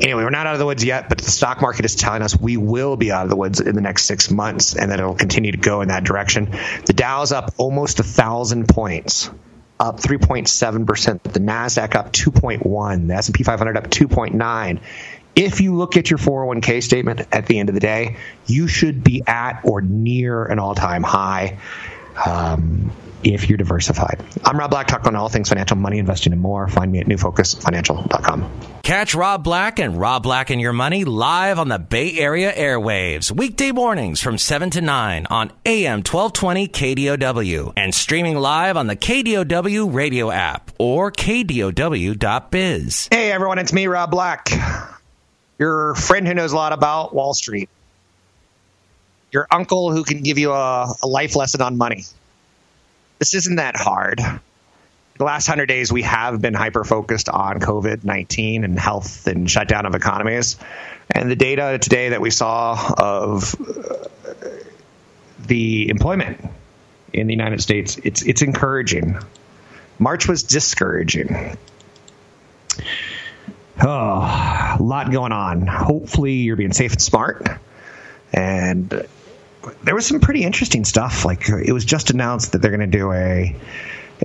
Anyway, 0.00 0.24
we're 0.24 0.30
not 0.30 0.46
out 0.46 0.54
of 0.54 0.60
the 0.60 0.64
woods 0.64 0.82
yet, 0.82 1.10
but 1.10 1.18
the 1.18 1.30
stock 1.30 1.60
market 1.60 1.84
is 1.84 1.94
telling 1.94 2.22
us 2.22 2.34
we 2.40 2.56
will 2.56 2.96
be 2.96 3.12
out 3.12 3.24
of 3.24 3.28
the 3.28 3.36
woods 3.36 3.60
in 3.60 3.74
the 3.74 3.82
next 3.82 4.06
six 4.06 4.30
months, 4.30 4.76
and 4.76 4.90
that 4.90 4.98
it'll 4.98 5.14
continue 5.14 5.52
to 5.52 5.58
go 5.58 5.82
in 5.82 5.88
that 5.88 6.04
direction. 6.04 6.46
The 6.86 6.94
Dow's 6.94 7.30
up 7.30 7.52
almost 7.58 8.00
a 8.00 8.02
thousand 8.02 8.66
points 8.66 9.28
up 9.78 10.00
3.7%, 10.00 11.22
the 11.22 11.40
Nasdaq 11.40 11.94
up 11.96 12.12
2.1, 12.12 13.08
the 13.08 13.14
S&P 13.14 13.42
500 13.42 13.76
up 13.76 13.90
2.9 13.90 14.80
if 15.36 15.60
you 15.60 15.74
look 15.74 15.96
at 15.96 16.10
your 16.10 16.18
401k 16.18 16.82
statement 16.82 17.26
at 17.32 17.46
the 17.46 17.58
end 17.58 17.68
of 17.68 17.74
the 17.74 17.80
day, 17.80 18.16
you 18.46 18.68
should 18.68 19.02
be 19.02 19.22
at 19.26 19.60
or 19.64 19.80
near 19.80 20.44
an 20.44 20.58
all 20.58 20.74
time 20.74 21.02
high. 21.02 21.58
Um, 22.24 22.92
if 23.24 23.48
you're 23.48 23.58
diversified. 23.58 24.22
I'm 24.44 24.58
Rob 24.58 24.70
Black, 24.70 24.86
talking 24.86 25.08
on 25.08 25.16
all 25.16 25.28
things 25.28 25.48
financial, 25.48 25.76
money, 25.76 25.98
investing, 25.98 26.32
and 26.32 26.42
more. 26.42 26.68
Find 26.68 26.92
me 26.92 26.98
at 26.98 27.06
newfocusfinancial.com. 27.06 28.50
Catch 28.82 29.14
Rob 29.14 29.42
Black 29.42 29.78
and 29.78 29.98
Rob 29.98 30.22
Black 30.22 30.50
and 30.50 30.60
Your 30.60 30.74
Money 30.74 31.04
live 31.04 31.58
on 31.58 31.68
the 31.68 31.78
Bay 31.78 32.18
Area 32.18 32.52
airwaves, 32.52 33.30
weekday 33.30 33.72
mornings 33.72 34.20
from 34.20 34.36
7 34.36 34.68
to 34.70 34.82
9 34.82 35.26
on 35.30 35.50
AM 35.64 36.02
1220 36.02 36.68
KDOW 36.68 37.72
and 37.76 37.94
streaming 37.94 38.36
live 38.36 38.76
on 38.76 38.86
the 38.88 38.96
KDOW 38.96 39.92
radio 39.92 40.30
app 40.30 40.70
or 40.78 41.10
KDOW.biz. 41.10 43.08
Hey 43.10 43.32
everyone, 43.32 43.58
it's 43.58 43.72
me, 43.72 43.86
Rob 43.86 44.10
Black 44.10 44.50
your 45.58 45.94
friend 45.94 46.26
who 46.26 46.34
knows 46.34 46.52
a 46.52 46.56
lot 46.56 46.72
about 46.72 47.14
Wall 47.14 47.34
Street, 47.34 47.68
your 49.30 49.46
uncle 49.50 49.92
who 49.92 50.04
can 50.04 50.22
give 50.22 50.38
you 50.38 50.52
a, 50.52 50.92
a 51.02 51.06
life 51.06 51.36
lesson 51.36 51.60
on 51.60 51.76
money. 51.76 52.04
This 53.18 53.34
isn't 53.34 53.56
that 53.56 53.76
hard. 53.76 54.20
The 55.16 55.24
last 55.24 55.48
100 55.48 55.66
days, 55.66 55.92
we 55.92 56.02
have 56.02 56.40
been 56.40 56.54
hyper 56.54 56.82
focused 56.82 57.28
on 57.28 57.60
COVID 57.60 58.04
19 58.04 58.64
and 58.64 58.78
health 58.78 59.26
and 59.28 59.48
shutdown 59.48 59.86
of 59.86 59.94
economies. 59.94 60.56
And 61.10 61.30
the 61.30 61.36
data 61.36 61.78
today 61.80 62.10
that 62.10 62.20
we 62.20 62.30
saw 62.30 62.94
of 62.96 63.54
uh, 63.60 64.08
the 65.46 65.88
employment 65.88 66.44
in 67.12 67.28
the 67.28 67.32
United 67.32 67.60
States, 67.60 67.96
it's, 68.02 68.22
it's 68.22 68.42
encouraging. 68.42 69.18
March 69.98 70.26
was 70.26 70.42
discouraging. 70.42 71.56
Oh, 73.80 74.76
a 74.78 74.78
lot 74.80 75.10
going 75.10 75.32
on. 75.32 75.66
Hopefully, 75.66 76.34
you're 76.34 76.56
being 76.56 76.72
safe 76.72 76.92
and 76.92 77.02
smart. 77.02 77.48
And 78.32 79.06
there 79.82 79.94
was 79.94 80.06
some 80.06 80.20
pretty 80.20 80.42
interesting 80.44 80.84
stuff. 80.84 81.24
Like 81.24 81.48
it 81.48 81.72
was 81.72 81.84
just 81.84 82.10
announced 82.10 82.52
that 82.52 82.62
they're 82.62 82.70
going 82.76 82.90
to 82.90 82.98
do 82.98 83.12
a 83.12 83.56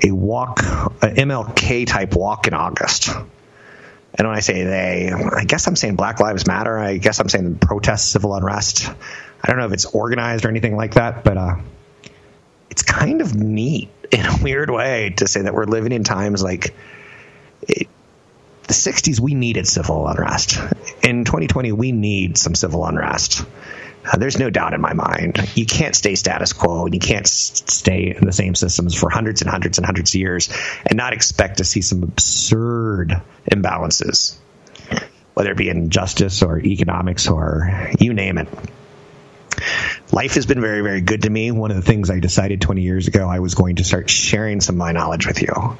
a 0.04 0.12
walk, 0.12 0.60
a 0.62 1.10
MLK 1.10 1.88
type 1.88 2.16
walk 2.16 2.48
in 2.48 2.54
August. 2.54 3.10
And 3.10 4.28
when 4.28 4.36
I 4.36 4.40
say 4.40 4.64
they, 4.64 5.12
I 5.12 5.46
guess 5.46 5.68
I'm 5.68 5.76
saying 5.76 5.96
Black 5.96 6.20
Lives 6.20 6.46
Matter. 6.48 6.78
I 6.78 6.98
guess 6.98 7.20
I'm 7.20 7.30
saying 7.30 7.58
protest, 7.60 8.12
civil 8.12 8.34
unrest. 8.34 8.90
I 8.90 9.48
don't 9.48 9.58
know 9.58 9.66
if 9.66 9.74
it's 9.74 9.86
organized 9.86 10.46
or 10.46 10.50
anything 10.50 10.76
like 10.76 10.96
that, 10.96 11.24
but 11.24 11.38
uh, 11.38 11.56
it's 12.70 12.82
kind 12.82 13.22
of 13.22 13.36
neat 13.36 13.90
in 14.12 14.26
a 14.26 14.38
weird 14.42 14.70
way 14.70 15.14
to 15.18 15.28
say 15.28 15.42
that 15.42 15.54
we're 15.54 15.66
living 15.66 15.92
in 15.92 16.04
times 16.04 16.44
like. 16.44 16.74
The 18.70 18.76
60s, 18.76 19.20
we 19.20 19.34
needed 19.34 19.68
civil 19.68 20.08
unrest. 20.08 20.60
In 21.02 21.26
2020, 21.26 21.72
we 21.72 21.92
need 21.92 22.38
some 22.38 22.54
civil 22.54 22.86
unrest. 22.86 23.44
Uh, 24.06 24.18
there's 24.18 24.38
no 24.38 24.52
doubt 24.52 24.76
in 24.76 24.80
my 24.80 24.94
mind. 24.94 25.42
You 25.56 25.66
can't 25.66 25.96
stay 25.96 26.14
status 26.14 26.54
quo 26.54 26.86
and 26.86 26.94
you 26.94 27.00
can't 27.00 27.26
s- 27.26 27.64
stay 27.66 28.16
in 28.16 28.28
the 28.28 28.32
same 28.32 28.54
systems 28.54 28.94
for 28.94 29.10
hundreds 29.10 29.42
and 29.42 29.50
hundreds 29.50 29.80
and 29.80 29.88
hundreds 29.88 30.12
of 30.14 30.20
years 30.22 30.54
and 30.86 30.98
not 30.98 31.14
expect 31.14 31.58
to 31.58 31.64
see 31.64 31.82
some 31.82 32.04
absurd 32.04 33.20
imbalances, 33.52 34.38
whether 35.34 35.50
it 35.50 35.58
be 35.58 35.70
in 35.70 35.90
justice 35.90 36.44
or 36.44 36.60
economics 36.60 37.28
or 37.28 37.90
you 38.00 38.14
name 38.14 38.38
it. 38.38 38.48
Life 40.12 40.36
has 40.36 40.46
been 40.46 40.62
very, 40.62 40.82
very 40.82 41.02
good 41.02 41.24
to 41.24 41.30
me. 41.32 41.50
One 41.50 41.72
of 41.72 41.78
the 41.78 41.84
things 41.84 42.12
I 42.12 42.20
decided 42.20 42.62
20 42.62 42.84
years 42.84 43.08
ago, 43.08 43.28
I 43.28 43.40
was 43.40 43.56
going 43.56 43.78
to 43.78 43.84
start 43.84 44.12
sharing 44.12 44.62
some 44.62 44.76
of 44.76 44.80
my 44.80 44.92
knowledge 44.92 45.26
with 45.26 45.42
you. 45.42 45.76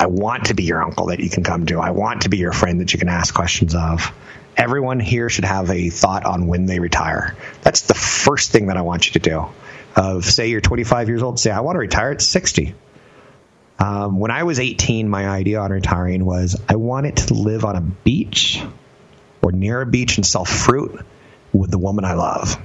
I 0.00 0.06
want 0.06 0.46
to 0.46 0.54
be 0.54 0.62
your 0.62 0.82
uncle 0.82 1.08
that 1.08 1.20
you 1.20 1.28
can 1.28 1.44
come 1.44 1.66
to. 1.66 1.78
I 1.78 1.90
want 1.90 2.22
to 2.22 2.30
be 2.30 2.38
your 2.38 2.52
friend 2.52 2.80
that 2.80 2.94
you 2.94 2.98
can 2.98 3.10
ask 3.10 3.34
questions 3.34 3.74
of. 3.74 4.10
Everyone 4.56 4.98
here 4.98 5.28
should 5.28 5.44
have 5.44 5.70
a 5.70 5.90
thought 5.90 6.24
on 6.24 6.46
when 6.46 6.64
they 6.64 6.80
retire. 6.80 7.36
That's 7.60 7.82
the 7.82 7.92
first 7.92 8.50
thing 8.50 8.68
that 8.68 8.78
I 8.78 8.80
want 8.80 9.06
you 9.06 9.12
to 9.12 9.18
do. 9.18 9.46
Of 9.94 10.24
say 10.24 10.48
you're 10.48 10.62
25 10.62 11.08
years 11.08 11.22
old, 11.22 11.38
say 11.38 11.50
I 11.50 11.60
want 11.60 11.74
to 11.74 11.80
retire 11.80 12.12
at 12.12 12.22
60. 12.22 12.74
Um, 13.78 14.18
when 14.18 14.30
I 14.30 14.44
was 14.44 14.58
18, 14.58 15.06
my 15.06 15.28
idea 15.28 15.60
on 15.60 15.70
retiring 15.70 16.24
was 16.24 16.58
I 16.66 16.76
wanted 16.76 17.18
to 17.18 17.34
live 17.34 17.66
on 17.66 17.76
a 17.76 17.82
beach 17.82 18.62
or 19.42 19.52
near 19.52 19.82
a 19.82 19.86
beach 19.86 20.16
and 20.16 20.24
sell 20.24 20.46
fruit 20.46 21.04
with 21.52 21.70
the 21.70 21.78
woman 21.78 22.06
I 22.06 22.14
love. 22.14 22.56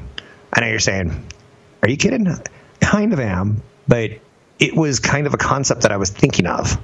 I 0.53 0.61
know 0.61 0.67
you're 0.67 0.79
saying, 0.79 1.25
"Are 1.83 1.89
you 1.89 1.97
kidding?" 1.97 2.33
Kind 2.79 3.11
of 3.11 3.19
am, 3.19 3.61
but 3.89 4.11
it 4.57 4.73
was 4.73 5.01
kind 5.01 5.27
of 5.27 5.33
a 5.33 5.37
concept 5.37 5.81
that 5.81 5.91
I 5.91 5.97
was 5.97 6.11
thinking 6.11 6.45
of. 6.45 6.79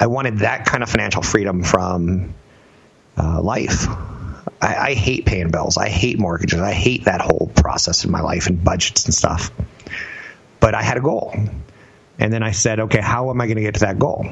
I 0.00 0.06
wanted 0.06 0.38
that 0.38 0.64
kind 0.64 0.82
of 0.82 0.88
financial 0.88 1.22
freedom 1.22 1.62
from 1.62 2.34
uh, 3.18 3.42
life. 3.42 3.86
I, 4.60 4.76
I, 4.76 4.94
hate 4.94 5.26
paying 5.26 5.50
bills. 5.50 5.76
I 5.76 5.90
hate 5.90 6.18
mortgages. 6.18 6.60
I 6.60 6.72
hate 6.72 7.04
that 7.04 7.20
whole 7.20 7.50
process 7.54 8.06
in 8.06 8.10
my 8.10 8.22
life 8.22 8.46
and 8.46 8.64
budgets 8.64 9.04
and 9.04 9.14
stuff. 9.14 9.50
But 10.58 10.74
I 10.74 10.82
had 10.82 10.96
a 10.96 11.02
goal. 11.02 11.34
And 12.18 12.32
then 12.32 12.42
I 12.42 12.52
said, 12.52 12.80
okay, 12.80 13.00
how 13.00 13.30
am 13.30 13.40
I 13.40 13.46
going 13.46 13.56
to 13.56 13.62
get 13.62 13.74
to 13.74 13.80
that 13.80 13.98
goal? 13.98 14.26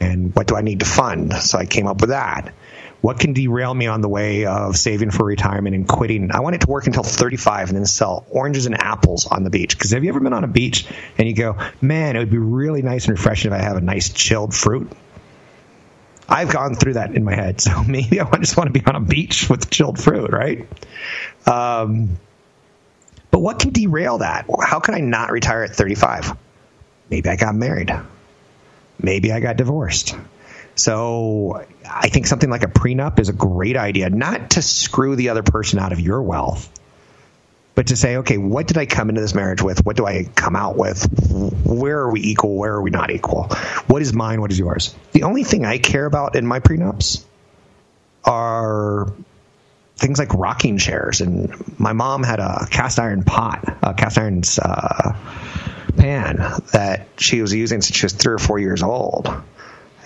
And 0.00 0.34
what 0.34 0.48
do 0.48 0.56
I 0.56 0.62
need 0.62 0.80
to 0.80 0.86
fund? 0.86 1.32
So 1.32 1.58
I 1.58 1.66
came 1.66 1.86
up 1.86 2.00
with 2.00 2.10
that. 2.10 2.52
What 3.02 3.18
can 3.18 3.32
derail 3.32 3.74
me 3.74 3.88
on 3.88 4.00
the 4.00 4.08
way 4.08 4.46
of 4.46 4.76
saving 4.76 5.10
for 5.10 5.26
retirement 5.26 5.74
and 5.74 5.88
quitting? 5.88 6.30
I 6.30 6.38
want 6.38 6.54
it 6.54 6.60
to 6.60 6.68
work 6.68 6.86
until 6.86 7.02
35 7.02 7.68
and 7.68 7.76
then 7.76 7.84
sell 7.84 8.24
oranges 8.30 8.66
and 8.66 8.80
apples 8.80 9.26
on 9.26 9.42
the 9.42 9.50
beach. 9.50 9.76
Because 9.76 9.90
have 9.90 10.04
you 10.04 10.10
ever 10.10 10.20
been 10.20 10.32
on 10.32 10.44
a 10.44 10.48
beach 10.48 10.86
and 11.18 11.28
you 11.28 11.34
go, 11.34 11.58
man, 11.80 12.14
it 12.14 12.20
would 12.20 12.30
be 12.30 12.38
really 12.38 12.80
nice 12.80 13.06
and 13.06 13.18
refreshing 13.18 13.50
if 13.50 13.58
I 13.58 13.60
have 13.60 13.76
a 13.76 13.80
nice 13.80 14.08
chilled 14.08 14.54
fruit? 14.54 14.88
I've 16.28 16.52
gone 16.52 16.76
through 16.76 16.92
that 16.92 17.16
in 17.16 17.24
my 17.24 17.34
head. 17.34 17.60
So 17.60 17.82
maybe 17.88 18.20
I 18.20 18.36
just 18.38 18.56
want 18.56 18.72
to 18.72 18.80
be 18.80 18.86
on 18.86 18.94
a 18.94 19.00
beach 19.00 19.50
with 19.50 19.68
chilled 19.68 20.00
fruit, 20.00 20.30
right? 20.30 20.68
Um, 21.44 22.20
but 23.32 23.40
what 23.40 23.58
can 23.58 23.70
derail 23.70 24.18
that? 24.18 24.46
How 24.62 24.78
can 24.78 24.94
I 24.94 25.00
not 25.00 25.32
retire 25.32 25.64
at 25.64 25.74
35? 25.74 26.36
Maybe 27.10 27.28
I 27.28 27.34
got 27.34 27.56
married. 27.56 27.92
Maybe 29.00 29.32
I 29.32 29.40
got 29.40 29.56
divorced 29.56 30.14
So 30.82 31.64
I 31.88 32.08
think 32.08 32.26
something 32.26 32.50
like 32.50 32.64
a 32.64 32.66
prenup 32.66 33.20
is 33.20 33.28
a 33.28 33.32
great 33.32 33.76
idea, 33.76 34.10
not 34.10 34.50
to 34.50 34.62
screw 34.62 35.14
the 35.14 35.28
other 35.28 35.44
person 35.44 35.78
out 35.78 35.92
of 35.92 36.00
your 36.00 36.20
wealth, 36.20 36.68
but 37.76 37.86
to 37.86 37.96
say, 37.96 38.16
okay, 38.16 38.36
what 38.36 38.66
did 38.66 38.76
I 38.76 38.86
come 38.86 39.08
into 39.08 39.20
this 39.20 39.32
marriage 39.32 39.62
with? 39.62 39.86
What 39.86 39.96
do 39.96 40.04
I 40.04 40.24
come 40.34 40.56
out 40.56 40.76
with? 40.76 41.06
Where 41.64 42.00
are 42.00 42.10
we 42.10 42.22
equal? 42.22 42.56
Where 42.56 42.72
are 42.72 42.82
we 42.82 42.90
not 42.90 43.12
equal? 43.12 43.44
What 43.86 44.02
is 44.02 44.12
mine? 44.12 44.40
What 44.40 44.50
is 44.50 44.58
yours? 44.58 44.92
The 45.12 45.22
only 45.22 45.44
thing 45.44 45.64
I 45.64 45.78
care 45.78 46.04
about 46.04 46.34
in 46.34 46.48
my 46.48 46.58
prenups 46.58 47.24
are 48.24 49.12
things 49.94 50.18
like 50.18 50.34
rocking 50.34 50.78
chairs. 50.78 51.20
And 51.20 51.78
my 51.78 51.92
mom 51.92 52.24
had 52.24 52.40
a 52.40 52.66
cast 52.68 52.98
iron 52.98 53.22
pot, 53.22 53.78
a 53.84 53.94
cast 53.94 54.18
iron 54.18 54.42
uh, 54.60 55.12
pan 55.96 56.38
that 56.72 57.06
she 57.18 57.40
was 57.40 57.54
using 57.54 57.82
since 57.82 57.96
she 57.96 58.04
was 58.04 58.14
three 58.14 58.34
or 58.34 58.38
four 58.38 58.58
years 58.58 58.82
old. 58.82 59.32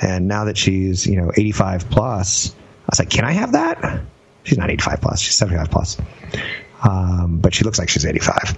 And 0.00 0.28
now 0.28 0.44
that 0.44 0.58
she's, 0.58 1.06
you 1.06 1.16
know, 1.16 1.30
85 1.34 1.90
plus, 1.90 2.50
I 2.50 2.88
was 2.90 2.98
like, 2.98 3.10
can 3.10 3.24
I 3.24 3.32
have 3.32 3.52
that? 3.52 4.02
She's 4.44 4.58
not 4.58 4.70
85 4.70 5.00
plus, 5.00 5.20
she's 5.20 5.34
75 5.34 5.70
plus. 5.70 5.96
Um, 6.82 7.38
but 7.38 7.54
she 7.54 7.64
looks 7.64 7.78
like 7.78 7.88
she's 7.88 8.06
85. 8.06 8.56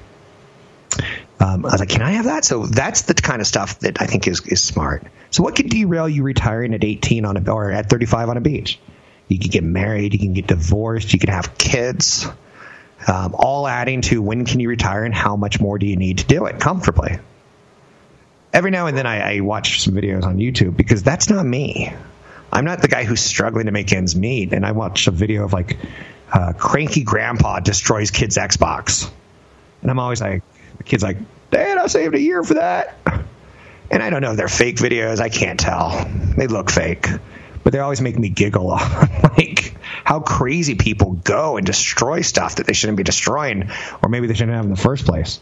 Um, 1.41 1.65
I 1.65 1.71
was 1.71 1.81
like, 1.81 1.89
can 1.89 2.03
I 2.03 2.13
have 2.13 2.25
that? 2.25 2.45
So 2.45 2.67
that's 2.67 3.03
the 3.03 3.15
kind 3.15 3.41
of 3.41 3.47
stuff 3.47 3.79
that 3.81 4.03
I 4.03 4.07
think 4.07 4.27
is, 4.27 4.45
is 4.47 4.63
smart. 4.63 5.05
So 5.31 5.43
what 5.43 5.55
could 5.55 5.71
derail 5.71 6.09
you 6.09 6.25
retiring 6.25 6.75
at 6.75 6.83
18 6.83 7.25
on 7.25 7.37
a, 7.37 7.51
or 7.51 7.71
at 7.71 7.89
35 7.89 8.29
on 8.29 8.37
a 8.37 8.41
beach? 8.41 8.81
You 9.29 9.39
could 9.39 9.53
get 9.53 9.63
married, 9.63 10.15
you 10.15 10.19
can 10.19 10.33
get 10.33 10.47
divorced, 10.47 11.13
you 11.13 11.19
can 11.21 11.29
have 11.29 11.57
kids, 11.57 12.27
um, 13.07 13.35
all 13.35 13.69
adding 13.69 14.01
to 14.03 14.21
when 14.21 14.45
can 14.45 14.59
you 14.59 14.69
retire 14.69 15.05
and 15.05 15.15
how 15.15 15.37
much 15.37 15.61
more 15.61 15.79
do 15.79 15.87
you 15.87 15.97
need 15.97 16.19
to 16.19 16.27
do 16.27 16.47
it 16.47 16.59
comfortably. 16.59 17.19
Every 18.53 18.71
now 18.71 18.87
and 18.87 18.97
then 18.97 19.07
I, 19.07 19.37
I 19.37 19.41
watch 19.41 19.83
some 19.83 19.95
videos 19.95 20.25
on 20.25 20.39
YouTube 20.39 20.77
because 20.77 21.03
that's 21.03 21.29
not 21.29 21.45
me. 21.45 21.93
I'm 22.53 22.65
not 22.65 22.81
the 22.81 22.89
guy 22.89 23.05
who's 23.05 23.21
struggling 23.21 23.67
to 23.67 23.73
make 23.73 23.93
ends 23.93 24.17
meet. 24.17 24.53
And 24.53 24.65
I 24.65 24.73
watch 24.73 25.07
a 25.07 25.11
video 25.11 25.45
of 25.45 25.53
like 25.53 25.77
uh, 26.33 26.55
cranky 26.57 27.03
grandpa 27.03 27.61
destroys 27.61 28.11
kid's 28.11 28.37
Xbox. 28.37 29.11
And 29.83 29.91
I'm 29.91 29.99
always 29.99 30.21
like, 30.21 30.43
the 30.79 30.85
kid's 30.85 31.03
like, 31.03 31.19
Dad, 31.51 31.79
I 31.79 31.87
saved 31.87 32.15
a 32.15 32.21
year 32.21 32.43
for 32.43 32.55
that. 32.55 32.97
And 33.91 34.03
I 34.03 34.11
don't 34.11 34.23
know 34.23 34.33
if 34.33 34.37
they're 34.37 34.49
fake 34.49 34.77
videos. 34.77 35.21
I 35.21 35.29
can't 35.29 35.59
tell. 35.59 36.07
They 36.37 36.47
look 36.47 36.71
fake 36.71 37.07
but 37.69 37.73
they 37.75 37.81
always 37.81 38.01
make 38.01 38.19
me 38.19 38.31
giggle 38.31 38.69
like 39.37 39.75
how 40.03 40.21
crazy 40.21 40.75
people 40.75 41.13
go 41.13 41.59
and 41.59 41.67
destroy 41.67 42.23
stuff 42.23 42.57
that 42.57 42.67
they 42.67 42.73
shouldn't 42.73 42.97
be 42.97 43.03
destroying 43.03 43.71
or 44.03 44.09
maybe 44.09 44.27
they 44.27 44.33
shouldn't 44.33 44.57
have 44.57 44.65
in 44.65 44.71
the 44.71 44.77
first 44.77 45.05
place 45.05 45.39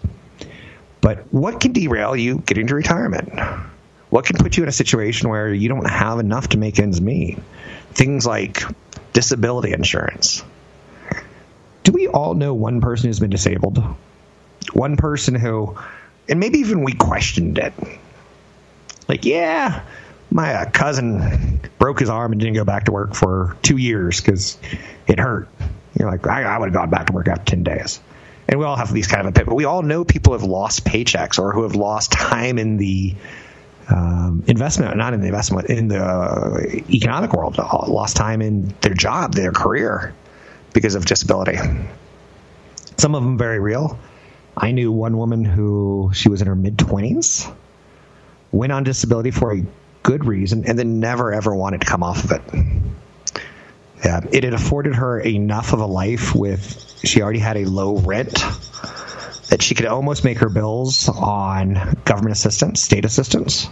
but 1.07 1.33
what 1.33 1.61
can 1.61 1.73
derail 1.73 2.17
you 2.17 2.39
getting 2.39 2.67
to 2.67 2.75
retirement? 2.75 3.39
What 4.11 4.25
can 4.25 4.39
put 4.39 4.57
you 4.57 4.65
in 4.65 4.69
a 4.69 4.73
situation 4.73 5.29
where 5.29 5.55
you 5.55 5.69
don't 5.69 5.89
have 5.89 6.19
enough 6.19 6.49
to 6.49 6.59
make 6.59 6.81
ends 6.81 7.01
meet? 7.01 7.39
Things 7.93 8.27
like 8.27 8.65
disability 9.13 9.73
insurance. 9.73 10.43
Do 11.85 11.93
we 11.93 12.09
all 12.09 12.35
know 12.35 12.55
one 12.55 12.81
person 12.81 13.09
who's 13.09 13.21
been 13.21 13.31
disabled? 13.31 13.79
One 14.73 14.97
person 14.97 15.37
who 15.37 15.79
and 16.29 16.41
maybe 16.41 16.59
even 16.59 16.83
we 16.83 16.93
questioned 16.93 17.59
it. 17.59 17.73
Like 19.07 19.25
yeah 19.25 19.85
my 20.33 20.55
uh, 20.55 20.71
cousin 20.71 21.61
broke 21.79 22.01
his 22.01 22.09
arm 22.09 22.33
and 22.33 22.41
didn't 22.41 22.57
go 22.57 22.65
back 22.65 22.87
to 22.87 22.91
work 22.91 23.15
for 23.15 23.57
two 23.63 23.77
years 23.77 24.21
because 24.21 24.59
it 25.07 25.21
hurt. 25.21 25.49
You're 25.97 26.11
like, 26.11 26.27
I, 26.27 26.43
I 26.43 26.59
would 26.59 26.67
have 26.67 26.75
gone 26.75 26.91
back 26.91 27.07
to 27.07 27.13
work 27.13 27.29
after 27.29 27.45
10 27.45 27.63
days. 27.63 28.01
And 28.49 28.61
we 28.61 28.65
all 28.65 28.77
have 28.77 28.93
these 28.93 29.07
kind 29.07 29.27
of, 29.27 29.27
a 29.27 29.33
pit, 29.33 29.47
but 29.47 29.55
we 29.55 29.65
all 29.65 29.83
know 29.83 30.05
people 30.05 30.33
who 30.33 30.39
have 30.39 30.49
lost 30.49 30.85
paychecks 30.85 31.39
or 31.39 31.53
who 31.53 31.65
have 31.65 31.75
lost 31.75 32.13
time 32.13 32.59
in 32.59 32.77
the 32.77 33.15
um, 33.89 34.45
investment, 34.47 34.97
not 34.97 35.15
in 35.15 35.21
the 35.21 35.27
investment, 35.27 35.69
in 35.69 35.89
the 35.89 36.03
uh, 36.03 36.61
economic 36.91 37.33
world, 37.33 37.59
lost 37.59 38.17
time 38.17 38.43
in 38.43 38.75
their 38.81 38.95
job, 38.95 39.35
their 39.35 39.53
career 39.53 40.15
because 40.73 40.95
of 40.95 41.07
disability. 41.07 41.59
Some 42.99 43.15
of 43.15 43.23
them 43.23 43.39
very 43.39 43.59
real. 43.59 43.99
I 44.57 44.71
knew 44.73 44.91
one 44.91 45.17
woman 45.17 45.45
who 45.45 46.11
she 46.15 46.29
was 46.29 46.41
in 46.41 46.49
her 46.49 46.57
mid 46.57 46.77
20s, 46.79 47.53
went 48.53 48.73
on 48.73 48.85
disability 48.85 49.31
for 49.31 49.53
a 49.55 49.65
good 50.03 50.25
reason, 50.25 50.65
and 50.67 50.79
then 50.79 50.99
never 51.01 51.33
ever 51.33 51.55
wanted 51.55 51.83
to 51.83 51.87
come 51.87 52.03
off 52.03 52.25
of 52.25 52.33
it. 52.33 52.43
It 54.07 54.45
had 54.45 54.55
afforded 54.55 54.95
her 54.95 55.21
enough 55.21 55.73
of 55.73 55.81
a 55.81 55.87
life 55.87 56.35
with 56.35 57.01
she 57.05 57.23
already 57.23 57.39
had 57.39 57.57
a 57.57 57.65
low 57.65 57.99
rent 57.99 58.35
that 59.49 59.63
she 59.63 59.75
could 59.75 59.87
almost 59.87 60.25
make 60.25 60.39
her 60.39 60.49
bills 60.49 61.09
on 61.09 61.97
government 62.05 62.33
assistance, 62.33 62.83
state 62.83 63.05
assistance, 63.05 63.69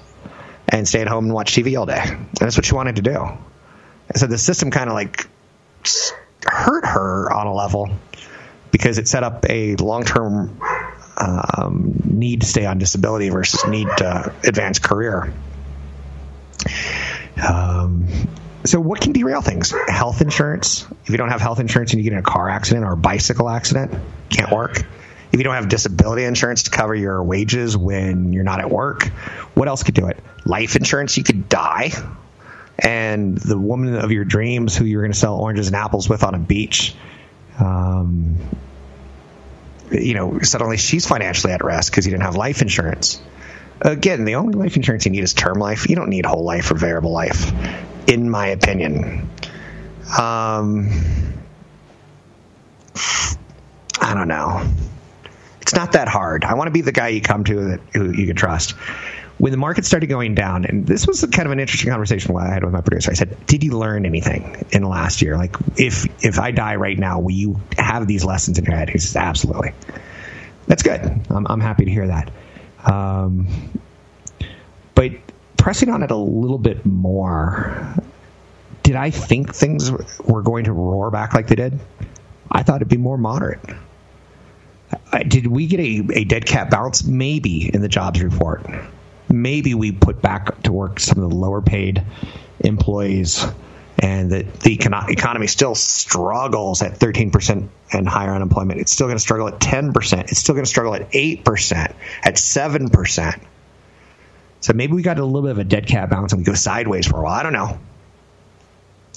and 0.68 0.86
stay 0.86 1.00
at 1.00 1.08
home 1.08 1.26
and 1.26 1.34
watch 1.34 1.54
TV 1.54 1.78
all 1.78 1.86
day. 1.86 2.00
And 2.02 2.28
that's 2.34 2.56
what 2.56 2.64
she 2.64 2.74
wanted 2.74 2.96
to 2.96 3.02
do. 3.02 3.16
And 3.16 4.16
so 4.16 4.26
the 4.26 4.38
system 4.38 4.70
kind 4.70 4.88
of 4.88 4.94
like 4.94 5.28
hurt 6.44 6.86
her 6.86 7.32
on 7.32 7.46
a 7.46 7.54
level 7.54 7.90
because 8.70 8.98
it 8.98 9.08
set 9.08 9.22
up 9.22 9.44
a 9.48 9.76
long 9.76 10.04
term 10.04 10.60
um, 11.16 11.94
need 12.04 12.40
to 12.40 12.46
stay 12.46 12.66
on 12.66 12.78
disability 12.78 13.28
versus 13.28 13.64
need 13.66 13.88
to 13.98 14.34
advance 14.44 14.78
career. 14.78 15.32
Um, 17.46 18.08
so 18.64 18.80
what 18.80 19.00
can 19.00 19.12
derail 19.12 19.42
things? 19.42 19.74
Health 19.88 20.20
insurance. 20.20 20.86
If 21.04 21.10
you 21.10 21.16
don't 21.16 21.28
have 21.28 21.40
health 21.40 21.60
insurance 21.60 21.92
and 21.92 21.98
you 21.98 22.04
get 22.04 22.14
in 22.14 22.18
a 22.18 22.22
car 22.22 22.48
accident 22.48 22.86
or 22.86 22.92
a 22.92 22.96
bicycle 22.96 23.48
accident, 23.48 23.94
can't 24.30 24.50
work. 24.50 24.78
If 25.32 25.40
you 25.40 25.44
don't 25.44 25.54
have 25.54 25.68
disability 25.68 26.24
insurance 26.24 26.64
to 26.64 26.70
cover 26.70 26.94
your 26.94 27.22
wages 27.22 27.76
when 27.76 28.32
you're 28.32 28.44
not 28.44 28.60
at 28.60 28.70
work, 28.70 29.08
what 29.54 29.68
else 29.68 29.82
could 29.82 29.94
do 29.94 30.06
it? 30.06 30.18
Life 30.44 30.76
insurance, 30.76 31.16
you 31.16 31.24
could 31.24 31.48
die. 31.48 31.90
And 32.78 33.36
the 33.36 33.58
woman 33.58 33.96
of 33.96 34.12
your 34.12 34.24
dreams 34.24 34.76
who 34.76 34.84
you're 34.84 35.02
going 35.02 35.12
to 35.12 35.18
sell 35.18 35.36
oranges 35.36 35.66
and 35.66 35.76
apples 35.76 36.08
with 36.08 36.22
on 36.22 36.34
a 36.34 36.38
beach, 36.38 36.94
um, 37.58 38.36
you 39.90 40.14
know, 40.14 40.40
suddenly 40.40 40.76
she's 40.76 41.06
financially 41.06 41.52
at 41.52 41.62
risk 41.62 41.92
because 41.92 42.06
you 42.06 42.12
didn't 42.12 42.24
have 42.24 42.36
life 42.36 42.62
insurance. 42.62 43.20
Again, 43.80 44.24
the 44.24 44.36
only 44.36 44.54
life 44.54 44.76
insurance 44.76 45.04
you 45.04 45.12
need 45.12 45.24
is 45.24 45.34
term 45.34 45.58
life. 45.58 45.88
You 45.88 45.96
don't 45.96 46.08
need 46.08 46.24
whole 46.24 46.44
life 46.44 46.70
or 46.70 46.76
variable 46.76 47.12
life, 47.12 47.52
in 48.06 48.30
my 48.30 48.48
opinion. 48.48 49.28
Um, 50.18 50.90
I 54.00 54.14
don't 54.14 54.28
know. 54.28 54.66
It's 55.60 55.74
not 55.74 55.92
that 55.92 56.08
hard. 56.08 56.44
I 56.44 56.54
want 56.54 56.68
to 56.68 56.72
be 56.72 56.82
the 56.82 56.92
guy 56.92 57.08
you 57.08 57.20
come 57.20 57.44
to 57.44 57.64
that 57.70 57.80
who 57.94 58.12
you 58.12 58.26
can 58.26 58.36
trust. 58.36 58.72
When 59.38 59.50
the 59.50 59.58
market 59.58 59.84
started 59.84 60.06
going 60.06 60.34
down, 60.36 60.64
and 60.64 60.86
this 60.86 61.06
was 61.06 61.22
kind 61.22 61.46
of 61.46 61.52
an 61.52 61.58
interesting 61.58 61.90
conversation 61.90 62.36
I 62.36 62.52
had 62.52 62.62
with 62.62 62.72
my 62.72 62.82
producer. 62.82 63.10
I 63.10 63.14
said, 63.14 63.46
"Did 63.46 63.64
you 63.64 63.76
learn 63.76 64.06
anything 64.06 64.64
in 64.70 64.82
the 64.82 64.88
last 64.88 65.22
year? 65.22 65.36
Like, 65.36 65.56
if 65.76 66.06
if 66.24 66.38
I 66.38 66.52
die 66.52 66.76
right 66.76 66.98
now, 66.98 67.18
will 67.18 67.32
you 67.32 67.60
have 67.76 68.06
these 68.06 68.24
lessons 68.24 68.58
in 68.58 68.64
your 68.64 68.76
head?" 68.76 68.90
He 68.90 68.98
says, 68.98 69.16
"Absolutely." 69.16 69.72
That's 70.66 70.82
good. 70.82 71.00
I'm, 71.30 71.46
I'm 71.46 71.60
happy 71.60 71.84
to 71.84 71.90
hear 71.90 72.06
that. 72.06 72.30
Um, 72.84 73.48
but 74.94 75.12
pressing 75.56 75.88
on 75.88 76.02
it 76.02 76.10
a 76.10 76.16
little 76.16 76.58
bit 76.58 76.84
more, 76.84 77.94
did 78.82 78.96
I 78.96 79.10
think 79.10 79.54
things 79.54 79.90
were 80.20 80.42
going 80.42 80.64
to 80.64 80.72
roar 80.72 81.10
back 81.10 81.34
like 81.34 81.48
they 81.48 81.54
did? 81.54 81.78
I 82.50 82.62
thought 82.62 82.76
it'd 82.76 82.88
be 82.88 82.96
more 82.96 83.18
moderate. 83.18 83.60
Did 85.26 85.46
we 85.46 85.66
get 85.66 85.80
a, 85.80 86.20
a 86.20 86.24
dead 86.24 86.46
cat 86.46 86.70
bounce? 86.70 87.04
Maybe 87.04 87.70
in 87.72 87.80
the 87.80 87.88
jobs 87.88 88.22
report. 88.22 88.64
Maybe 89.28 89.74
we 89.74 89.90
put 89.92 90.20
back 90.20 90.62
to 90.62 90.72
work 90.72 91.00
some 91.00 91.22
of 91.22 91.30
the 91.30 91.36
lower 91.36 91.62
paid 91.62 92.04
employees 92.60 93.46
and 93.98 94.32
that 94.32 94.60
the 94.60 94.74
economy 94.74 95.46
still 95.46 95.74
struggles 95.74 96.82
at 96.82 96.98
13% 96.98 97.68
and 97.92 98.08
higher 98.08 98.34
unemployment. 98.34 98.80
It's 98.80 98.92
still 98.92 99.06
going 99.06 99.16
to 99.16 99.22
struggle 99.22 99.48
at 99.48 99.60
10%. 99.60 100.30
It's 100.30 100.38
still 100.38 100.54
going 100.54 100.64
to 100.64 100.70
struggle 100.70 100.94
at 100.94 101.12
8%, 101.12 101.94
at 102.22 102.34
7%. 102.34 103.40
So 104.60 104.72
maybe 104.72 104.94
we 104.94 105.02
got 105.02 105.18
a 105.18 105.24
little 105.24 105.42
bit 105.42 105.52
of 105.52 105.58
a 105.58 105.64
dead 105.64 105.86
cat 105.86 106.10
bounce 106.10 106.32
and 106.32 106.40
we 106.40 106.44
go 106.44 106.54
sideways 106.54 107.06
for 107.06 107.20
a 107.20 107.22
while. 107.22 107.34
I 107.34 107.42
don't 107.42 107.52
know. 107.52 107.78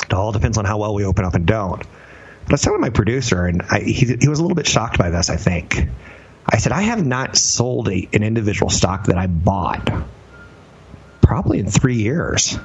It 0.03 0.13
all 0.13 0.31
depends 0.31 0.57
on 0.57 0.65
how 0.65 0.77
well 0.77 0.93
we 0.93 1.05
open 1.05 1.25
up 1.25 1.33
and 1.33 1.45
don't. 1.45 1.79
But 1.79 2.51
I 2.51 2.53
was 2.53 2.61
talking 2.61 2.77
to 2.77 2.81
my 2.81 2.91
producer, 2.91 3.45
and 3.45 3.61
I, 3.63 3.79
he, 3.79 4.15
he 4.19 4.27
was 4.29 4.39
a 4.39 4.41
little 4.41 4.55
bit 4.55 4.67
shocked 4.67 4.97
by 4.97 5.09
this, 5.09 5.29
I 5.29 5.35
think. 5.35 5.87
I 6.45 6.59
said, 6.59 6.71
I 6.71 6.83
have 6.83 7.05
not 7.05 7.35
sold 7.35 7.89
a, 7.89 8.07
an 8.13 8.23
individual 8.23 8.69
stock 8.69 9.07
that 9.07 9.17
I 9.17 9.27
bought 9.27 9.89
probably 11.21 11.59
in 11.59 11.69
three 11.69 11.97
years. 11.97 12.57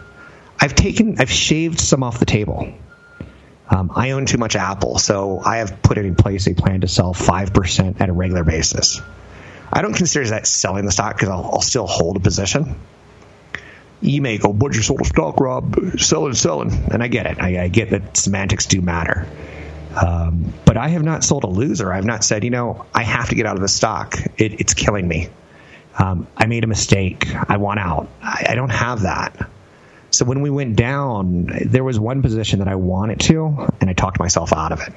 I've 0.63 0.77
taken, 0.77 1.17
I've 1.19 1.29
shaved 1.29 1.81
some 1.81 2.05
off 2.05 2.21
the 2.21 2.25
table. 2.25 2.73
Um, 3.69 3.91
I 3.97 4.13
own 4.13 4.27
too 4.27 4.39
much 4.39 4.55
Apple, 4.55 4.97
so 4.97 5.41
I 5.45 5.57
have 5.57 5.83
put 5.83 5.99
in 5.99 6.15
place 6.15 6.47
a 6.47 6.55
plan 6.55 6.83
to 6.83 6.89
sell 6.89 7.13
5% 7.13 8.01
at 8.01 8.09
a 8.09 8.13
regular 8.13 8.45
basis. 8.45 9.03
I 9.73 9.83
don't 9.83 9.95
consider 9.95 10.29
that 10.29 10.47
selling 10.47 10.85
the 10.85 10.93
stock 10.93 11.17
because 11.17 11.31
I'll, 11.31 11.45
I'll, 11.55 11.63
still 11.63 11.89
hold 11.89 12.17
a 12.17 12.21
position. 12.21 12.77
You 14.01 14.23
may 14.23 14.39
go, 14.39 14.53
but 14.53 14.77
you 14.77 14.83
sold 14.83 15.01
a 15.01 15.05
stock, 15.05 15.41
Rob, 15.41 15.99
selling, 15.99 16.35
selling. 16.35 16.71
And 16.93 17.03
I 17.03 17.09
get 17.09 17.27
it. 17.27 17.41
I, 17.41 17.65
I 17.65 17.69
get 17.69 17.91
that 17.91 18.17
semantics 18.17 18.67
do 18.67 18.81
matter. 18.81 19.27
Um, 20.01 20.53
but 20.65 20.77
I 20.77 20.91
have 20.91 21.03
not 21.03 21.25
sold 21.25 21.43
a 21.43 21.49
loser. 21.49 21.93
I've 21.93 22.05
not 22.05 22.23
said, 22.23 22.45
you 22.45 22.51
know, 22.51 22.87
I 22.95 23.03
have 23.03 23.31
to 23.31 23.35
get 23.35 23.47
out 23.47 23.57
of 23.57 23.63
the 23.63 23.69
stock. 23.69 24.17
It, 24.39 24.61
it's 24.61 24.75
killing 24.75 25.09
me. 25.09 25.29
Um, 25.99 26.29
I 26.37 26.47
made 26.47 26.63
a 26.63 26.69
mistake. 26.69 27.27
I 27.49 27.57
want 27.57 27.81
out. 27.81 28.09
I, 28.23 28.47
I 28.51 28.55
don't 28.55 28.71
have 28.71 29.03
that. 29.03 29.49
So 30.13 30.27
when 30.27 30.43
we 30.43 30.51
went 30.51 30.77
down, 30.77 31.49
there 31.65 31.83
was 31.83 31.99
one 31.99 32.21
position 32.21 32.59
that 32.59 32.69
I 32.69 32.75
wanted 32.75 33.21
to, 33.21 33.69
and 33.81 33.89
I 33.89 33.95
talked 33.95 34.19
myself 34.19 34.53
out 34.53 34.71
of 34.71 34.81
it. 34.81 34.93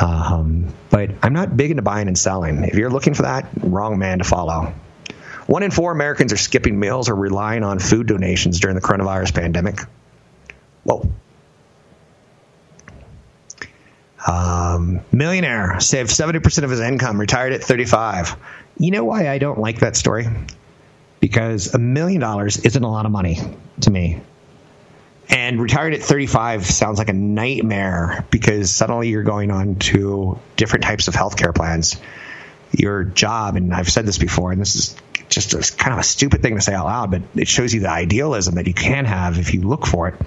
Um, 0.00 0.74
but 0.90 1.10
I'm 1.22 1.32
not 1.32 1.56
big 1.56 1.70
into 1.70 1.82
buying 1.82 2.08
and 2.08 2.18
selling. 2.18 2.64
If 2.64 2.74
you're 2.74 2.90
looking 2.90 3.14
for 3.14 3.22
that, 3.22 3.48
wrong 3.62 3.98
man 3.98 4.18
to 4.18 4.24
follow. 4.24 4.74
One 5.46 5.62
in 5.62 5.70
four 5.70 5.90
Americans 5.90 6.32
are 6.32 6.36
skipping 6.36 6.78
meals 6.78 7.08
or 7.08 7.14
relying 7.14 7.64
on 7.64 7.78
food 7.78 8.06
donations 8.06 8.60
during 8.60 8.76
the 8.76 8.82
coronavirus 8.82 9.34
pandemic. 9.34 9.80
Whoa. 10.84 11.10
Um, 14.26 15.00
millionaire 15.12 15.80
saved 15.80 16.10
70% 16.10 16.64
of 16.64 16.70
his 16.70 16.80
income, 16.80 17.18
retired 17.18 17.52
at 17.52 17.62
35. 17.62 18.36
You 18.78 18.90
know 18.90 19.04
why 19.04 19.28
I 19.28 19.38
don't 19.38 19.58
like 19.58 19.80
that 19.80 19.96
story? 19.96 20.26
Because 21.24 21.72
a 21.72 21.78
million 21.78 22.20
dollars 22.20 22.58
isn't 22.58 22.84
a 22.84 22.90
lot 22.90 23.06
of 23.06 23.10
money 23.10 23.38
to 23.80 23.90
me. 23.90 24.20
And 25.30 25.58
retired 25.58 25.94
at 25.94 26.02
35 26.02 26.66
sounds 26.66 26.98
like 26.98 27.08
a 27.08 27.14
nightmare 27.14 28.26
because 28.30 28.70
suddenly 28.70 29.08
you're 29.08 29.22
going 29.22 29.50
on 29.50 29.76
to 29.76 30.38
different 30.56 30.84
types 30.84 31.08
of 31.08 31.14
healthcare 31.14 31.54
plans. 31.54 31.96
Your 32.72 33.04
job, 33.04 33.56
and 33.56 33.72
I've 33.72 33.90
said 33.90 34.04
this 34.04 34.18
before, 34.18 34.52
and 34.52 34.60
this 34.60 34.76
is 34.76 34.96
just 35.30 35.54
a, 35.54 35.76
kind 35.78 35.94
of 35.94 36.00
a 36.00 36.02
stupid 36.02 36.42
thing 36.42 36.56
to 36.56 36.60
say 36.60 36.74
out 36.74 36.84
loud, 36.84 37.10
but 37.10 37.22
it 37.36 37.48
shows 37.48 37.72
you 37.72 37.80
the 37.80 37.90
idealism 37.90 38.56
that 38.56 38.66
you 38.66 38.74
can 38.74 39.06
have 39.06 39.38
if 39.38 39.54
you 39.54 39.62
look 39.62 39.86
for 39.86 40.08
it. 40.08 40.20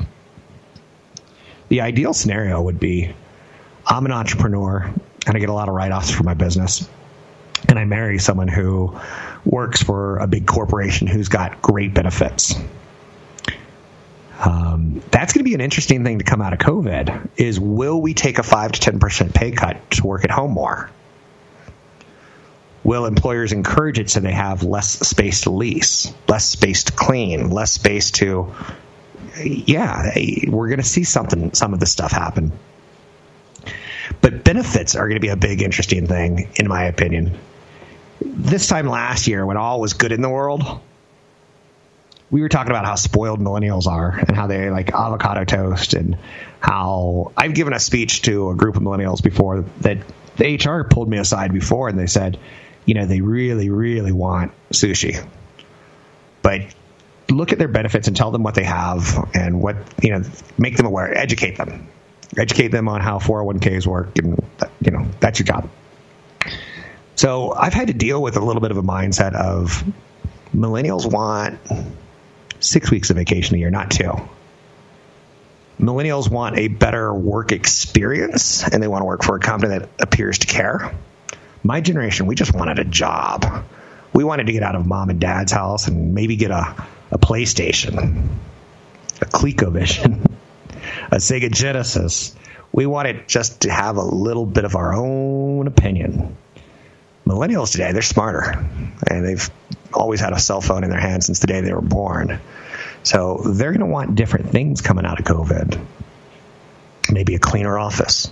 The 1.69 1.81
ideal 1.81 2.15
scenario 2.15 2.59
would 2.59 2.79
be 2.79 3.13
I'm 3.85 4.03
an 4.07 4.11
entrepreneur 4.11 4.91
and 5.27 5.37
I 5.37 5.39
get 5.39 5.49
a 5.49 5.53
lot 5.53 5.69
of 5.69 5.75
write 5.75 5.91
offs 5.91 6.09
for 6.09 6.23
my 6.23 6.33
business. 6.33 6.89
And 7.69 7.77
I 7.77 7.85
marry 7.85 8.17
someone 8.17 8.47
who 8.47 8.99
works 9.45 9.81
for 9.81 10.17
a 10.17 10.27
big 10.27 10.45
corporation 10.45 11.07
who's 11.07 11.29
got 11.29 11.61
great 11.61 11.93
benefits. 11.93 12.55
Um, 14.39 15.01
that's 15.09 15.33
going 15.33 15.39
to 15.39 15.49
be 15.49 15.55
an 15.55 15.61
interesting 15.61 16.03
thing 16.03 16.19
to 16.19 16.23
come 16.23 16.41
out 16.41 16.53
of 16.53 16.59
COVID 16.59 17.29
is 17.37 17.59
will 17.59 17.99
we 17.99 18.13
take 18.13 18.37
a 18.37 18.43
5 18.43 18.71
to 18.73 18.91
10% 18.91 19.33
pay 19.33 19.51
cut 19.51 19.91
to 19.91 20.05
work 20.05 20.23
at 20.23 20.31
home 20.31 20.51
more? 20.51 20.91
Will 22.83 23.05
employers 23.05 23.51
encourage 23.51 23.99
it 23.99 24.09
so 24.09 24.19
they 24.19 24.31
have 24.31 24.63
less 24.63 24.89
space 25.07 25.41
to 25.41 25.49
lease, 25.49 26.13
less 26.27 26.47
space 26.47 26.85
to 26.85 26.93
clean, 26.93 27.49
less 27.49 27.71
space 27.71 28.11
to 28.11 28.53
yeah, 29.43 30.13
we're 30.47 30.67
going 30.67 30.79
to 30.79 30.83
see 30.83 31.03
something 31.03 31.53
some 31.53 31.73
of 31.73 31.79
this 31.79 31.91
stuff 31.91 32.11
happen. 32.11 32.51
But 34.21 34.43
benefits 34.43 34.95
are 34.95 35.07
going 35.07 35.19
to 35.19 35.25
be 35.25 35.29
a 35.29 35.35
big, 35.35 35.61
interesting 35.61 36.07
thing, 36.07 36.49
in 36.55 36.67
my 36.67 36.85
opinion. 36.85 37.37
This 38.21 38.67
time 38.67 38.87
last 38.87 39.27
year, 39.27 39.45
when 39.45 39.57
all 39.57 39.79
was 39.79 39.93
good 39.93 40.11
in 40.11 40.21
the 40.21 40.29
world, 40.29 40.63
we 42.29 42.41
were 42.41 42.49
talking 42.49 42.71
about 42.71 42.85
how 42.85 42.95
spoiled 42.95 43.39
millennials 43.39 43.87
are 43.87 44.17
and 44.17 44.35
how 44.35 44.47
they 44.47 44.69
like 44.69 44.91
avocado 44.93 45.45
toast 45.45 45.93
and 45.93 46.17
how 46.59 47.31
I've 47.37 47.53
given 47.53 47.73
a 47.73 47.79
speech 47.79 48.23
to 48.23 48.49
a 48.49 48.55
group 48.55 48.75
of 48.75 48.83
millennials 48.83 49.23
before 49.23 49.65
that 49.81 49.99
the 50.35 50.55
HR 50.55 50.83
pulled 50.83 51.09
me 51.09 51.17
aside 51.17 51.53
before 51.53 51.89
and 51.89 51.97
they 51.97 52.07
said, 52.07 52.37
you 52.85 52.95
know, 52.95 53.05
they 53.05 53.21
really, 53.21 53.69
really 53.69 54.11
want 54.11 54.51
sushi. 54.71 55.25
But 56.41 56.61
look 57.29 57.53
at 57.53 57.59
their 57.59 57.67
benefits 57.67 58.07
and 58.07 58.15
tell 58.15 58.31
them 58.31 58.43
what 58.43 58.55
they 58.55 58.63
have 58.63 59.29
and 59.33 59.61
what, 59.61 59.77
you 60.01 60.11
know, 60.11 60.23
make 60.57 60.77
them 60.77 60.85
aware, 60.85 61.17
educate 61.17 61.57
them 61.57 61.87
educate 62.35 62.69
them 62.69 62.89
on 62.89 63.01
how 63.01 63.19
401ks 63.19 63.85
work, 63.85 64.17
and 64.17 64.43
you 64.81 64.91
know 64.91 65.05
that's 65.19 65.39
your 65.39 65.45
job. 65.45 65.69
So 67.17 67.51
I've 67.51 67.73
had 67.73 67.87
to 67.87 67.93
deal 67.93 68.21
with 68.21 68.37
a 68.37 68.39
little 68.39 68.61
bit 68.61 68.69
of 68.69 68.77
a 68.77 68.83
mindset 68.83 69.33
of 69.33 69.83
millennials 70.55 71.11
want 71.11 71.59
six 72.59 72.91
weeks 72.91 73.09
of 73.09 73.17
vacation 73.17 73.55
a 73.55 73.57
year, 73.57 73.71
not 73.71 73.89
two. 73.89 74.13
Millennials 75.79 76.29
want 76.29 76.59
a 76.59 76.67
better 76.67 77.11
work 77.11 77.51
experience 77.51 78.63
and 78.63 78.81
they 78.81 78.87
want 78.87 79.01
to 79.01 79.05
work 79.05 79.23
for 79.23 79.35
a 79.35 79.39
company 79.39 79.79
that 79.79 79.89
appears 79.99 80.37
to 80.39 80.47
care. 80.47 80.95
My 81.63 81.81
generation, 81.81 82.27
we 82.27 82.35
just 82.35 82.53
wanted 82.53 82.77
a 82.77 82.85
job. 82.85 83.65
We 84.13 84.23
wanted 84.23 84.45
to 84.45 84.53
get 84.53 84.61
out 84.61 84.75
of 84.75 84.85
mom 84.85 85.09
and 85.09 85.19
dad's 85.19 85.51
house 85.51 85.87
and 85.87 86.13
maybe 86.13 86.35
get 86.35 86.51
a, 86.51 86.85
a 87.09 87.17
PlayStation, 87.17 88.27
a 89.21 89.25
ColecoVision. 89.25 90.31
a 91.11 91.15
Sega 91.15 91.51
Genesis. 91.51 92.35
We 92.71 92.85
wanted 92.85 93.27
just 93.27 93.61
to 93.61 93.71
have 93.71 93.97
a 93.97 94.03
little 94.03 94.45
bit 94.45 94.65
of 94.65 94.75
our 94.75 94.93
own 94.93 95.65
opinion. 95.65 96.37
Millennials 97.27 97.71
today, 97.73 97.91
they're 97.91 98.01
smarter, 98.01 98.65
and 99.09 99.25
they've 99.25 99.49
always 99.93 100.21
had 100.21 100.31
a 100.31 100.39
cell 100.39 100.61
phone 100.61 100.83
in 100.83 100.89
their 100.89 100.99
hand 100.99 101.23
since 101.23 101.39
the 101.39 101.47
day 101.47 101.61
they 101.61 101.73
were 101.73 101.81
born. 101.81 102.39
So 103.03 103.41
they're 103.43 103.71
going 103.71 103.81
to 103.81 103.91
want 103.91 104.15
different 104.15 104.49
things 104.49 104.81
coming 104.81 105.05
out 105.05 105.19
of 105.19 105.25
COVID. 105.25 105.79
Maybe 107.11 107.35
a 107.35 107.39
cleaner 107.39 107.77
office. 107.77 108.31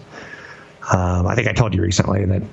Um, 0.92 1.28
I 1.28 1.36
think 1.36 1.48
I 1.48 1.54
told 1.54 1.74
you 1.74 1.82
recently 1.82 2.26
that 2.26 2.44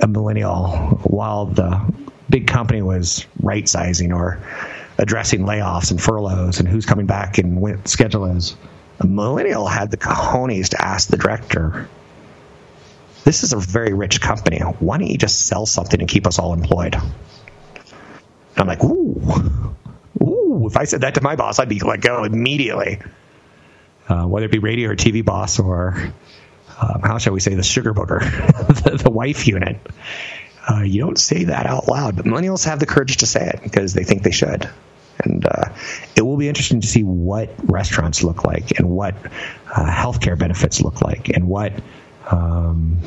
a 0.00 0.06
millennial, 0.06 0.68
while 1.04 1.46
the 1.46 1.80
big 2.28 2.46
company 2.46 2.82
was 2.82 3.26
right 3.40 3.68
sizing 3.68 4.12
or 4.12 4.40
addressing 4.98 5.42
layoffs 5.42 5.90
and 5.90 6.02
furloughs 6.02 6.58
and 6.58 6.68
who's 6.68 6.86
coming 6.86 7.06
back 7.06 7.38
and 7.38 7.60
what 7.60 7.88
schedule 7.88 8.26
is, 8.26 8.56
a 9.00 9.06
millennial 9.06 9.66
had 9.66 9.90
the 9.90 9.96
cojones 9.96 10.70
to 10.70 10.82
ask 10.82 11.08
the 11.08 11.16
director, 11.16 11.88
This 13.26 13.42
is 13.42 13.52
a 13.52 13.56
very 13.56 13.92
rich 13.92 14.20
company. 14.20 14.60
Why 14.60 14.98
don't 14.98 15.08
you 15.08 15.18
just 15.18 15.48
sell 15.48 15.66
something 15.66 15.98
and 15.98 16.08
keep 16.08 16.28
us 16.28 16.38
all 16.38 16.52
employed? 16.52 16.94
And 16.94 17.02
I'm 18.56 18.68
like, 18.68 18.84
Ooh, 18.84 19.74
ooh. 20.22 20.68
If 20.68 20.76
I 20.76 20.84
said 20.84 21.00
that 21.00 21.16
to 21.16 21.22
my 21.22 21.34
boss, 21.34 21.58
I'd 21.58 21.68
be 21.68 21.80
let 21.80 22.00
go 22.00 22.22
immediately. 22.22 23.00
Uh, 24.08 24.26
whether 24.26 24.46
it 24.46 24.52
be 24.52 24.60
radio 24.60 24.90
or 24.90 24.94
TV 24.94 25.24
boss 25.24 25.58
or 25.58 26.12
um, 26.80 27.00
how 27.02 27.18
shall 27.18 27.32
we 27.32 27.40
say 27.40 27.56
the 27.56 27.64
sugar 27.64 27.92
booger, 27.92 28.20
the, 28.84 29.02
the, 29.02 29.10
wife 29.10 29.48
unit. 29.48 29.80
Uh, 30.70 30.82
you 30.82 31.00
don't 31.00 31.18
say 31.18 31.44
that 31.44 31.66
out 31.66 31.88
loud, 31.88 32.14
but 32.14 32.26
millennials 32.26 32.64
have 32.66 32.78
the 32.78 32.86
courage 32.86 33.16
to 33.16 33.26
say 33.26 33.48
it 33.48 33.60
because 33.60 33.92
they 33.92 34.04
think 34.04 34.22
they 34.22 34.30
should. 34.30 34.70
And 35.18 35.44
uh, 35.44 35.70
it 36.14 36.22
will 36.22 36.36
be 36.36 36.46
interesting 36.46 36.80
to 36.80 36.86
see 36.86 37.02
what 37.02 37.50
restaurants 37.68 38.22
look 38.22 38.44
like 38.44 38.78
and 38.78 38.88
what 38.88 39.16
uh, 39.16 39.90
healthcare 39.90 40.38
benefits 40.38 40.80
look 40.80 41.02
like 41.02 41.28
and 41.28 41.48
what 41.48 41.72
um, 42.26 43.00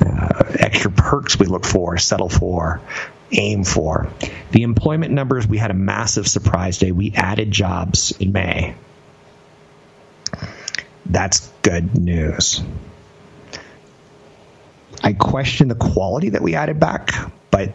uh, 0.00 0.44
extra 0.58 0.90
perks 0.90 1.38
we 1.38 1.46
look 1.46 1.64
for, 1.64 1.96
settle 1.98 2.28
for, 2.28 2.80
aim 3.32 3.64
for. 3.64 4.10
The 4.50 4.62
employment 4.62 5.12
numbers, 5.12 5.46
we 5.46 5.58
had 5.58 5.70
a 5.70 5.74
massive 5.74 6.26
surprise 6.26 6.78
day. 6.78 6.92
We 6.92 7.12
added 7.14 7.50
jobs 7.50 8.12
in 8.18 8.32
May. 8.32 8.74
That's 11.06 11.50
good 11.62 11.96
news. 11.98 12.62
I 15.02 15.12
question 15.14 15.68
the 15.68 15.74
quality 15.74 16.30
that 16.30 16.42
we 16.42 16.54
added 16.54 16.80
back, 16.80 17.10
but 17.50 17.72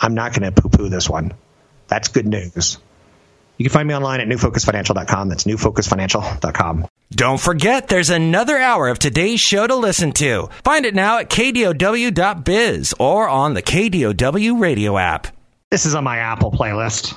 I'm 0.00 0.14
not 0.14 0.32
going 0.34 0.52
to 0.52 0.60
poo 0.60 0.68
poo 0.68 0.88
this 0.88 1.08
one. 1.08 1.32
That's 1.88 2.08
good 2.08 2.26
news. 2.26 2.78
You 3.56 3.64
can 3.64 3.72
find 3.72 3.88
me 3.88 3.94
online 3.94 4.20
at 4.20 4.28
newfocusfinancial.com. 4.28 5.28
That's 5.28 5.44
newfocusfinancial.com. 5.44 6.88
Don't 7.14 7.40
forget, 7.40 7.86
there's 7.86 8.10
another 8.10 8.58
hour 8.58 8.88
of 8.88 8.98
today's 8.98 9.38
show 9.38 9.68
to 9.68 9.76
listen 9.76 10.10
to. 10.14 10.48
Find 10.64 10.84
it 10.84 10.96
now 10.96 11.18
at 11.18 11.30
kdow.biz 11.30 12.94
or 12.98 13.28
on 13.28 13.54
the 13.54 13.62
KDOW 13.62 14.60
radio 14.60 14.98
app. 14.98 15.28
This 15.70 15.86
is 15.86 15.94
on 15.94 16.02
my 16.02 16.18
Apple 16.18 16.50
playlist. 16.50 17.14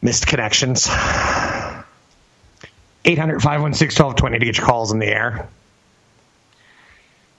Missed 0.00 0.26
connections. 0.26 0.88
800 0.88 1.84
516 3.42 4.02
1220 4.02 4.38
to 4.38 4.44
get 4.46 4.56
your 4.56 4.66
calls 4.66 4.92
in 4.92 4.98
the 4.98 5.06
air. 5.06 5.46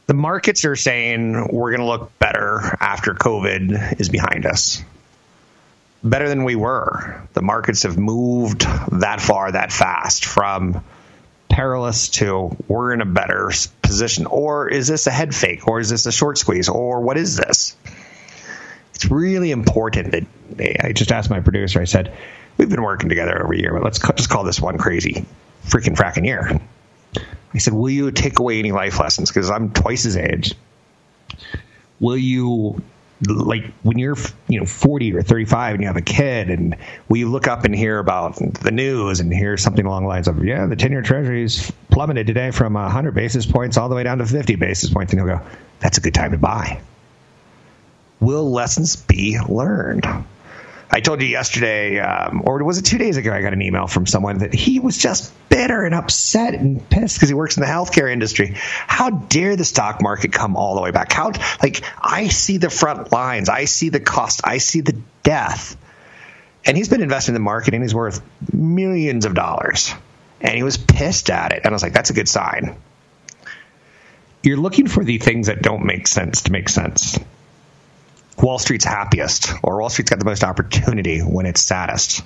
The 0.05 0.13
markets 0.13 0.63
are 0.65 0.75
saying 0.75 1.47
we're 1.51 1.71
going 1.71 1.81
to 1.81 1.87
look 1.87 2.19
better 2.19 2.77
after 2.79 3.15
COVID 3.15 3.99
is 3.99 4.09
behind 4.09 4.45
us 4.45 4.83
better 6.03 6.29
than 6.29 6.43
we 6.43 6.55
were. 6.55 7.27
The 7.33 7.41
markets 7.41 7.83
have 7.83 7.97
moved 7.97 8.61
that 8.61 9.21
far, 9.21 9.51
that 9.51 9.71
fast 9.71 10.25
from 10.25 10.83
perilous 11.49 12.09
to 12.09 12.55
we're 12.67 12.93
in 12.93 13.01
a 13.01 13.05
better 13.05 13.51
position. 13.81 14.25
Or 14.25 14.69
is 14.69 14.87
this 14.87 15.07
a 15.07 15.11
head 15.11 15.33
fake? 15.33 15.67
Or 15.67 15.79
is 15.79 15.89
this 15.89 16.05
a 16.05 16.11
short 16.11 16.37
squeeze? 16.37 16.69
Or 16.69 17.01
what 17.01 17.17
is 17.17 17.35
this? 17.35 17.75
It's 18.93 19.05
really 19.05 19.51
important 19.51 20.11
that 20.11 20.25
I 20.83 20.91
just 20.91 21.11
asked 21.11 21.29
my 21.29 21.39
producer, 21.39 21.81
I 21.81 21.85
said, 21.85 22.15
We've 22.57 22.69
been 22.69 22.81
working 22.81 23.09
together 23.09 23.43
over 23.43 23.53
a 23.53 23.57
year, 23.57 23.71
but 23.71 23.83
let's 23.83 23.99
just 23.99 24.29
call 24.29 24.43
this 24.43 24.59
one 24.59 24.79
crazy 24.79 25.25
freaking 25.63 25.95
fracking 25.95 26.25
year. 26.25 26.59
I 27.53 27.57
said, 27.59 27.73
Will 27.73 27.91
you 27.91 28.09
take 28.11 28.39
away 28.39 28.57
any 28.59 28.71
life 28.71 28.99
lessons? 28.99 29.29
Because 29.29 29.51
I'm 29.51 29.71
twice 29.71 30.03
his 30.03 30.17
age. 30.17 30.55
Will 31.99 32.17
you 32.17 32.81
like 33.25 33.65
when 33.83 33.97
you're 33.97 34.17
you 34.47 34.59
know 34.59 34.65
40 34.65 35.15
or 35.15 35.23
35 35.23 35.75
and 35.75 35.81
you 35.81 35.87
have 35.87 35.97
a 35.97 36.01
kid 36.01 36.49
and 36.49 36.75
we 37.09 37.25
look 37.25 37.47
up 37.47 37.65
and 37.65 37.75
hear 37.75 37.97
about 37.97 38.35
the 38.35 38.71
news 38.71 39.19
and 39.19 39.33
hear 39.33 39.57
something 39.57 39.85
along 39.85 40.03
the 40.03 40.07
lines 40.07 40.27
of 40.27 40.43
yeah 40.43 40.67
the 40.67 40.75
10 40.75 40.91
year 40.91 41.01
treasury's 41.01 41.71
plummeted 41.89 42.27
today 42.27 42.51
from 42.51 42.73
100 42.73 43.15
basis 43.15 43.47
points 43.47 43.75
all 43.75 43.89
the 43.89 43.95
way 43.95 44.03
down 44.03 44.19
to 44.19 44.25
50 44.25 44.55
basis 44.55 44.91
points. 44.91 45.13
And 45.13 45.19
he'll 45.19 45.37
go 45.39 45.43
that's 45.79 45.97
a 45.97 46.01
good 46.01 46.13
time 46.13 46.31
to 46.31 46.37
buy. 46.37 46.81
Will 48.19 48.51
lessons 48.51 48.95
be 48.95 49.39
learned 49.39 50.05
I 50.89 51.01
told 51.01 51.21
you 51.21 51.27
yesterday, 51.27 51.99
um, 51.99 52.43
or 52.45 52.63
was 52.63 52.77
it 52.77 52.83
two 52.83 52.97
days 52.97 53.17
ago? 53.17 53.33
I 53.33 53.41
got 53.41 53.53
an 53.53 53.61
email 53.61 53.87
from 53.87 54.05
someone 54.05 54.39
that 54.39 54.53
he 54.53 54.79
was 54.79 54.97
just 54.97 55.33
bitter 55.49 55.83
and 55.83 55.93
upset 55.93 56.53
and 56.53 56.87
pissed 56.89 57.17
because 57.17 57.27
he 57.29 57.35
works 57.35 57.57
in 57.57 57.61
the 57.61 57.67
healthcare 57.67 58.11
industry. 58.11 58.53
How 58.55 59.09
dare 59.09 59.55
the 59.57 59.65
stock 59.65 60.01
market 60.01 60.31
come 60.31 60.55
all 60.55 60.75
the 60.75 60.81
way 60.81 60.91
back? 60.91 61.11
How 61.11 61.33
like 61.61 61.83
I 61.99 62.29
see 62.29 62.57
the 62.57 62.69
front 62.69 63.11
lines, 63.11 63.49
I 63.49 63.65
see 63.65 63.89
the 63.89 63.99
cost, 63.99 64.41
I 64.45 64.59
see 64.59 64.81
the 64.81 64.95
death, 65.23 65.75
and 66.65 66.77
he's 66.77 66.89
been 66.89 67.01
investing 67.01 67.35
in 67.35 67.41
the 67.41 67.43
market 67.43 67.73
and 67.73 67.83
he's 67.83 67.95
worth 67.95 68.21
millions 68.53 69.25
of 69.25 69.33
dollars, 69.33 69.93
and 70.39 70.55
he 70.55 70.63
was 70.63 70.77
pissed 70.77 71.29
at 71.29 71.51
it, 71.51 71.61
and 71.63 71.67
I 71.67 71.71
was 71.71 71.83
like, 71.83 71.93
that's 71.93 72.11
a 72.11 72.13
good 72.13 72.29
sign. 72.29 72.77
You're 74.41 74.57
looking 74.57 74.87
for 74.87 75.03
the 75.03 75.17
things 75.17 75.47
that 75.47 75.61
don't 75.61 75.85
make 75.85 76.07
sense 76.07 76.43
to 76.43 76.51
make 76.53 76.69
sense. 76.69 77.19
Wall 78.47 78.59
Street's 78.59 78.85
happiest, 78.85 79.51
or 79.61 79.81
Wall 79.81 79.89
Street's 79.89 80.09
got 80.09 80.19
the 80.19 80.25
most 80.25 80.41
opportunity 80.41 81.19
when 81.19 81.45
it's 81.45 81.59
saddest. 81.59 82.23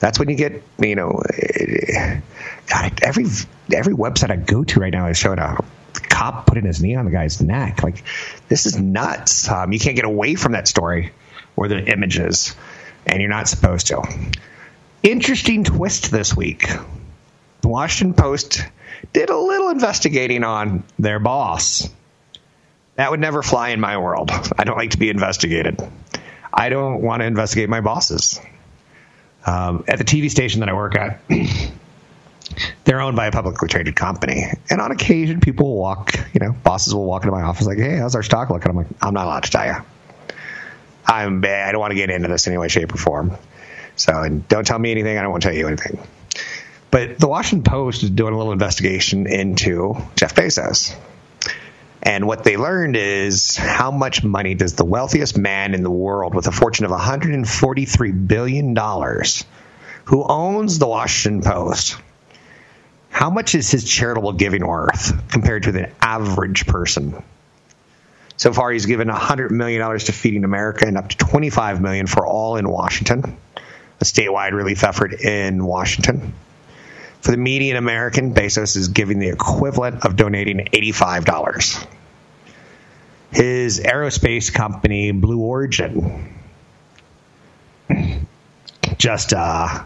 That's 0.00 0.18
when 0.18 0.28
you 0.28 0.34
get, 0.34 0.64
you 0.80 0.96
know, 0.96 1.22
God, 2.66 2.98
every 3.00 3.26
every 3.72 3.94
website 3.94 4.32
I 4.32 4.36
go 4.36 4.64
to 4.64 4.80
right 4.80 4.92
now 4.92 5.06
is 5.06 5.16
showing 5.16 5.38
a 5.38 5.58
cop 5.92 6.46
putting 6.46 6.64
his 6.64 6.82
knee 6.82 6.96
on 6.96 7.04
the 7.04 7.12
guy's 7.12 7.40
neck. 7.40 7.84
Like, 7.84 8.02
this 8.48 8.66
is 8.66 8.76
nuts. 8.76 9.48
Um, 9.48 9.72
you 9.72 9.78
can't 9.78 9.94
get 9.94 10.06
away 10.06 10.34
from 10.34 10.52
that 10.52 10.66
story 10.66 11.12
or 11.54 11.68
the 11.68 11.78
images, 11.78 12.56
and 13.06 13.20
you're 13.20 13.30
not 13.30 13.46
supposed 13.46 13.86
to. 13.86 14.02
Interesting 15.04 15.62
twist 15.62 16.10
this 16.10 16.34
week. 16.34 16.66
The 17.60 17.68
Washington 17.68 18.20
Post 18.20 18.66
did 19.12 19.30
a 19.30 19.38
little 19.38 19.68
investigating 19.68 20.42
on 20.42 20.82
their 20.98 21.20
boss. 21.20 21.88
That 22.96 23.10
would 23.10 23.20
never 23.20 23.42
fly 23.42 23.70
in 23.70 23.80
my 23.80 23.98
world. 23.98 24.30
I 24.56 24.64
don't 24.64 24.76
like 24.76 24.90
to 24.90 24.98
be 24.98 25.10
investigated. 25.10 25.80
I 26.52 26.68
don't 26.68 27.02
want 27.02 27.20
to 27.20 27.26
investigate 27.26 27.68
my 27.68 27.80
bosses. 27.80 28.40
Um, 29.44 29.84
at 29.88 29.98
the 29.98 30.04
TV 30.04 30.30
station 30.30 30.60
that 30.60 30.68
I 30.68 30.74
work 30.74 30.94
at, 30.96 31.20
they're 32.84 33.00
owned 33.00 33.16
by 33.16 33.26
a 33.26 33.32
publicly 33.32 33.68
traded 33.68 33.96
company, 33.96 34.44
and 34.70 34.80
on 34.80 34.90
occasion, 34.90 35.40
people 35.40 35.68
will 35.68 35.78
walk. 35.78 36.14
You 36.32 36.40
know, 36.40 36.52
bosses 36.52 36.94
will 36.94 37.04
walk 37.04 37.24
into 37.24 37.32
my 37.32 37.42
office 37.42 37.66
like, 37.66 37.78
"Hey, 37.78 37.96
how's 37.96 38.14
our 38.14 38.22
stock 38.22 38.48
looking?" 38.48 38.70
I'm 38.70 38.76
like, 38.76 38.86
"I'm 39.02 39.12
not 39.12 39.26
allowed 39.26 39.42
to 39.42 39.50
tell 39.50 39.66
you. 39.66 39.76
I'm 41.06 41.40
bad. 41.40 41.68
I 41.68 41.72
don't 41.72 41.80
want 41.80 41.90
to 41.90 41.96
get 41.96 42.10
into 42.10 42.28
this 42.28 42.46
in 42.46 42.52
any 42.52 42.58
way, 42.58 42.68
shape, 42.68 42.94
or 42.94 42.96
form. 42.96 43.36
So, 43.96 44.42
don't 44.48 44.66
tell 44.66 44.78
me 44.78 44.90
anything. 44.90 45.18
I 45.18 45.22
don't 45.22 45.30
want 45.30 45.42
to 45.42 45.48
tell 45.48 45.56
you 45.56 45.66
anything." 45.66 45.98
But 46.90 47.18
the 47.18 47.28
Washington 47.28 47.70
Post 47.70 48.04
is 48.04 48.10
doing 48.10 48.32
a 48.32 48.36
little 48.36 48.52
investigation 48.52 49.26
into 49.26 49.96
Jeff 50.14 50.34
Bezos. 50.34 50.94
And 52.04 52.26
what 52.26 52.44
they 52.44 52.58
learned 52.58 52.96
is 52.96 53.56
how 53.56 53.90
much 53.90 54.22
money 54.22 54.54
does 54.54 54.74
the 54.74 54.84
wealthiest 54.84 55.38
man 55.38 55.74
in 55.74 55.82
the 55.82 55.90
world 55.90 56.34
with 56.34 56.46
a 56.46 56.52
fortune 56.52 56.84
of 56.84 56.90
$143 56.90 58.28
billion 58.28 58.76
who 60.04 60.22
owns 60.22 60.78
the 60.78 60.86
Washington 60.86 61.42
Post, 61.42 61.96
how 63.08 63.30
much 63.30 63.54
is 63.54 63.70
his 63.70 63.84
charitable 63.84 64.34
giving 64.34 64.66
worth 64.66 65.30
compared 65.30 65.62
to 65.62 65.72
the 65.72 65.90
average 66.04 66.66
person? 66.66 67.22
So 68.36 68.52
far, 68.52 68.70
he's 68.72 68.86
given 68.86 69.08
$100 69.08 69.50
million 69.50 69.98
to 69.98 70.12
Feeding 70.12 70.44
America 70.44 70.86
and 70.86 70.98
up 70.98 71.08
to 71.08 71.16
25 71.16 71.80
million 71.80 72.06
for 72.06 72.26
All 72.26 72.56
in 72.56 72.68
Washington, 72.68 73.38
a 74.00 74.04
statewide 74.04 74.52
relief 74.52 74.84
effort 74.84 75.14
in 75.14 75.64
Washington. 75.64 76.34
For 77.24 77.30
the 77.30 77.38
median 77.38 77.78
American, 77.78 78.34
Bezos 78.34 78.76
is 78.76 78.88
giving 78.88 79.18
the 79.18 79.28
equivalent 79.28 80.04
of 80.04 80.14
donating 80.14 80.58
$85. 80.58 81.86
His 83.30 83.80
aerospace 83.80 84.52
company, 84.52 85.10
Blue 85.10 85.40
Origin, 85.40 86.34
just 88.98 89.32
uh, 89.32 89.84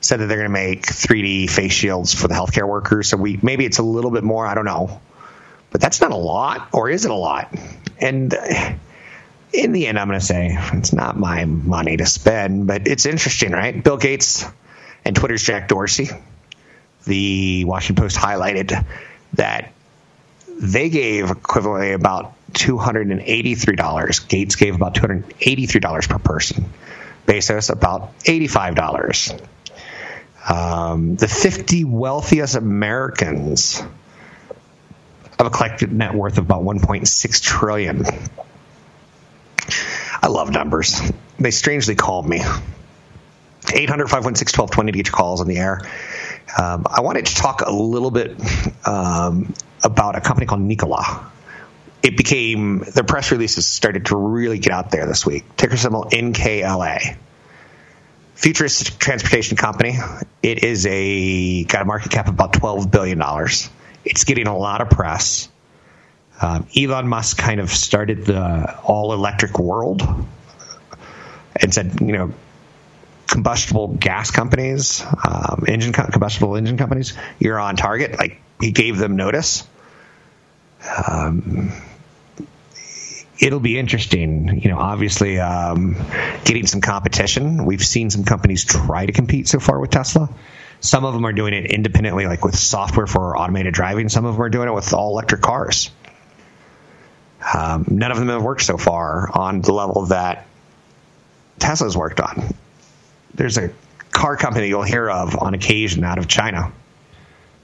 said 0.00 0.18
that 0.18 0.26
they're 0.26 0.38
going 0.38 0.48
to 0.48 0.52
make 0.52 0.82
3D 0.84 1.48
face 1.48 1.72
shields 1.72 2.14
for 2.14 2.26
the 2.26 2.34
healthcare 2.34 2.66
workers. 2.66 3.10
So 3.10 3.16
we 3.16 3.38
maybe 3.40 3.64
it's 3.64 3.78
a 3.78 3.84
little 3.84 4.10
bit 4.10 4.24
more. 4.24 4.44
I 4.44 4.54
don't 4.54 4.64
know, 4.64 5.00
but 5.70 5.80
that's 5.80 6.00
not 6.00 6.10
a 6.10 6.16
lot, 6.16 6.70
or 6.72 6.90
is 6.90 7.04
it 7.04 7.12
a 7.12 7.14
lot? 7.14 7.54
And 8.00 8.34
in 9.52 9.70
the 9.70 9.86
end, 9.86 10.00
I'm 10.00 10.08
going 10.08 10.18
to 10.18 10.26
say 10.26 10.58
it's 10.72 10.92
not 10.92 11.16
my 11.16 11.44
money 11.44 11.96
to 11.96 12.06
spend, 12.06 12.66
but 12.66 12.88
it's 12.88 13.06
interesting, 13.06 13.52
right? 13.52 13.84
Bill 13.84 13.98
Gates 13.98 14.44
and 15.04 15.14
Twitter's 15.14 15.44
Jack 15.44 15.68
Dorsey 15.68 16.10
the 17.04 17.64
Washington 17.64 18.02
Post 18.02 18.16
highlighted 18.16 18.84
that 19.34 19.72
they 20.60 20.90
gave 20.90 21.26
equivalently 21.26 21.94
about 21.94 22.34
$283. 22.52 24.28
Gates 24.28 24.56
gave 24.56 24.74
about 24.74 24.94
$283 24.94 26.08
per 26.08 26.18
person. 26.18 26.72
Bezos 27.26 27.70
about 27.70 28.18
$85. 28.20 29.40
Um, 30.48 31.16
the 31.16 31.28
50 31.28 31.84
wealthiest 31.84 32.56
Americans 32.56 33.80
have 35.38 35.46
a 35.46 35.50
collected 35.50 35.92
net 35.92 36.14
worth 36.14 36.38
of 36.38 36.44
about 36.44 36.62
1.6 36.62 37.42
trillion. 37.42 38.04
I 40.20 40.28
love 40.28 40.50
numbers. 40.50 41.00
They 41.38 41.50
strangely 41.50 41.94
called 41.94 42.28
me. 42.28 42.42
800 43.74 44.08
516 44.08 44.60
1220 44.60 44.92
to 44.92 44.98
get 44.98 45.06
your 45.06 45.14
calls 45.14 45.40
on 45.40 45.46
the 45.46 45.58
air. 45.58 45.80
Um, 46.58 46.86
I 46.88 47.00
wanted 47.00 47.26
to 47.26 47.34
talk 47.34 47.62
a 47.62 47.72
little 47.72 48.10
bit 48.10 48.36
um, 48.86 49.54
about 49.82 50.16
a 50.16 50.20
company 50.20 50.46
called 50.46 50.60
Nikola. 50.60 51.30
It 52.02 52.16
became 52.16 52.80
the 52.80 53.04
press 53.04 53.30
releases 53.30 53.66
started 53.66 54.06
to 54.06 54.16
really 54.16 54.58
get 54.58 54.72
out 54.72 54.90
there 54.90 55.06
this 55.06 55.24
week. 55.24 55.44
Ticker 55.56 55.76
symbol 55.76 56.04
NKLA. 56.04 57.16
Futuristic 58.34 58.98
transportation 58.98 59.56
company. 59.56 59.98
It 60.42 60.64
is 60.64 60.84
a 60.86 61.64
got 61.64 61.82
a 61.82 61.84
market 61.84 62.10
cap 62.10 62.26
of 62.26 62.34
about 62.34 62.54
twelve 62.54 62.90
billion 62.90 63.18
dollars. 63.18 63.70
It's 64.04 64.24
getting 64.24 64.48
a 64.48 64.56
lot 64.56 64.80
of 64.80 64.90
press. 64.90 65.48
Um, 66.40 66.66
Elon 66.76 67.06
Musk 67.06 67.38
kind 67.38 67.60
of 67.60 67.70
started 67.70 68.26
the 68.26 68.80
all 68.82 69.12
electric 69.12 69.60
world 69.60 70.02
and 71.54 71.72
said, 71.72 72.00
you 72.00 72.12
know, 72.12 72.32
combustible 73.26 73.88
gas 73.88 74.30
companies, 74.30 75.02
um, 75.24 75.64
engine 75.66 75.92
combustible 75.92 76.56
engine 76.56 76.76
companies, 76.76 77.14
you're 77.38 77.58
on 77.58 77.76
target. 77.76 78.18
Like 78.18 78.40
he 78.60 78.72
gave 78.72 78.98
them 78.98 79.16
notice. 79.16 79.66
Um, 81.08 81.72
it'll 83.38 83.60
be 83.60 83.78
interesting. 83.78 84.60
You 84.62 84.70
know, 84.70 84.78
obviously, 84.78 85.38
um, 85.40 85.96
getting 86.44 86.66
some 86.66 86.80
competition. 86.80 87.64
We've 87.64 87.84
seen 87.84 88.10
some 88.10 88.24
companies 88.24 88.64
try 88.64 89.06
to 89.06 89.12
compete 89.12 89.48
so 89.48 89.58
far 89.58 89.78
with 89.80 89.90
Tesla. 89.90 90.28
Some 90.80 91.04
of 91.04 91.14
them 91.14 91.24
are 91.24 91.32
doing 91.32 91.54
it 91.54 91.70
independently, 91.70 92.26
like 92.26 92.44
with 92.44 92.56
software 92.56 93.06
for 93.06 93.38
automated 93.38 93.72
driving. 93.72 94.08
Some 94.08 94.24
of 94.24 94.34
them 94.34 94.42
are 94.42 94.48
doing 94.48 94.68
it 94.68 94.72
with 94.72 94.92
all 94.92 95.10
electric 95.10 95.40
cars. 95.40 95.90
Um, 97.54 97.86
none 97.88 98.10
of 98.10 98.18
them 98.18 98.28
have 98.28 98.42
worked 98.42 98.62
so 98.62 98.76
far 98.76 99.28
on 99.32 99.60
the 99.62 99.72
level 99.72 100.06
that 100.06 100.46
Tesla's 101.58 101.96
worked 101.96 102.20
on 102.20 102.54
there's 103.34 103.58
a 103.58 103.70
car 104.10 104.36
company 104.36 104.68
you'll 104.68 104.82
hear 104.82 105.08
of 105.08 105.36
on 105.38 105.54
occasion 105.54 106.04
out 106.04 106.18
of 106.18 106.28
China. 106.28 106.72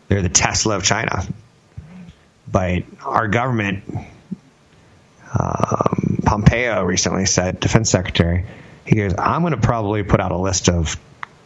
They're 0.09 0.23
the 0.23 0.29
Tesla 0.29 0.77
of 0.77 0.83
China. 0.83 1.27
But 2.51 2.85
our 3.05 3.29
government, 3.29 3.85
um, 5.39 6.19
Pompeo 6.25 6.83
recently 6.83 7.27
said, 7.27 7.61
Defense 7.61 7.91
Secretary, 7.91 8.47
he 8.87 8.97
goes, 8.97 9.15
I'm 9.19 9.43
going 9.43 9.53
to 9.53 9.61
probably 9.61 10.03
put 10.03 10.21
out 10.21 10.33
a 10.33 10.39
list 10.39 10.71
of, 10.71 10.99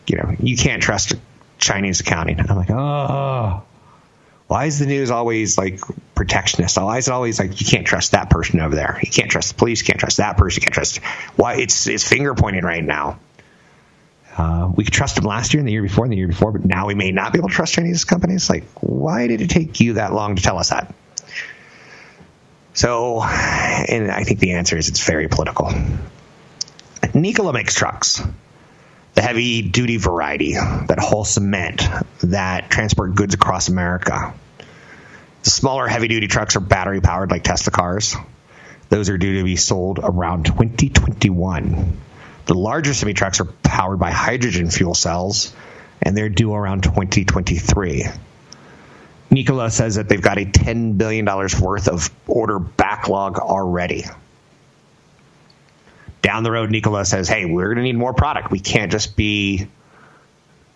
you 0.07 0.17
know, 0.17 0.37
you 0.39 0.57
can't 0.57 0.81
trust 0.81 1.15
Chinese 1.59 2.01
accounting. 2.01 2.39
I'm 2.39 2.57
like, 2.57 2.71
oh, 2.71 3.63
why 4.47 4.67
is 4.67 4.79
the 4.79 4.87
news 4.87 5.11
always 5.11 5.59
like 5.59 5.81
protectionist? 6.15 6.77
Why 6.77 6.99
is 6.99 7.09
it 7.09 7.11
always 7.11 7.41
like 7.41 7.61
you 7.61 7.67
can't 7.67 7.87
trust 7.87 8.13
that 8.13 8.31
person 8.31 8.61
over 8.61 8.75
there? 8.75 9.01
You 9.03 9.11
can't 9.11 9.31
trust 9.31 9.49
the 9.49 9.55
police. 9.55 9.81
You 9.81 9.87
can't 9.87 9.99
trust 9.99 10.19
that 10.19 10.37
person. 10.37 10.61
You 10.61 10.67
can't 10.67 10.75
trust. 10.75 10.99
Why 11.37 11.55
it's 11.55 11.87
it's 11.87 12.07
finger 12.07 12.35
pointing 12.35 12.63
right 12.63 12.85
now. 12.85 13.19
Uh, 14.37 14.73
we 14.75 14.85
could 14.85 14.95
trust 14.95 15.17
them 15.17 15.25
last 15.25 15.53
year 15.53 15.61
and 15.61 15.69
the 15.69 15.73
year 15.73 15.83
before 15.83 16.05
and 16.05 16.13
the 16.13 16.17
year 16.17 16.29
before, 16.29 16.53
but 16.53 16.65
now 16.65 16.87
we 16.87 16.95
may 16.95 17.13
not 17.13 17.33
be 17.33 17.39
able 17.39 17.49
to 17.49 17.55
trust 17.55 17.75
Chinese 17.75 18.05
companies. 18.05 18.49
Like, 18.49 18.65
why 18.81 19.27
did 19.27 19.41
it 19.43 19.51
take 19.51 19.81
you 19.81 19.95
that 19.95 20.13
long 20.13 20.37
to 20.37 20.43
tell 20.43 20.59
us 20.59 20.71
that? 20.71 20.95
So, 22.75 23.23
and 23.23 24.11
I 24.11 24.25
think 24.25 24.41
the 24.41 24.53
answer 24.53 24.79
is 24.79 24.89
it's 24.89 25.05
very 25.05 25.29
political. 25.29 25.71
Nikola 27.15 27.53
makes 27.53 27.75
trucks, 27.75 28.23
the 29.15 29.21
heavy 29.21 29.61
duty 29.61 29.99
variety 29.99 30.55
that 30.55 30.99
haul 30.99 31.25
cement, 31.25 31.83
that 32.21 32.71
transport 32.71 33.15
goods 33.15 33.35
across 33.35 33.69
America. 33.69 34.33
The 35.43 35.51
smaller 35.51 35.87
heavy 35.87 36.09
duty 36.09 36.29
trucks 36.29 36.57
are 36.57 36.61
battery 36.61 37.03
powered 37.03 37.31
like 37.31 37.45
Tesla 37.45 37.73
cars. 37.73 38.17
Those 38.89 39.11
are 39.11 39.19
due 39.19 39.39
to 39.39 39.45
be 39.45 39.57
sold 39.57 39.99
around 40.03 40.47
2021. 40.47 41.99
The 42.47 42.55
larger 42.55 42.95
semi 42.95 43.15
trucks 43.15 43.41
are 43.41 43.45
powered 43.45 43.99
by 43.99 44.11
hydrogen 44.11 44.71
fuel 44.71 44.95
cells, 44.95 45.55
and 46.01 46.17
they're 46.17 46.29
due 46.29 46.53
around 46.55 46.83
2023. 46.83 48.05
Nikola 49.31 49.71
says 49.71 49.95
that 49.95 50.09
they've 50.09 50.21
got 50.21 50.39
a 50.39 50.45
$10 50.45 50.99
billion 50.99 51.25
worth 51.25 51.89
of 51.89 52.11
order 52.27 52.59
backlog 52.59 53.39
already. 53.39 54.05
Down 56.21 56.43
the 56.43 56.51
road, 56.51 56.71
Nikola 56.71 57.05
says, 57.05 57.29
hey, 57.29 57.47
we're 57.47 57.67
going 57.67 57.79
to 57.79 57.83
need 57.83 57.97
more 57.97 58.13
product. 58.13 58.51
We 58.51 58.61
can't 58.61 58.93
just 58.93 59.17
be 59.17 59.67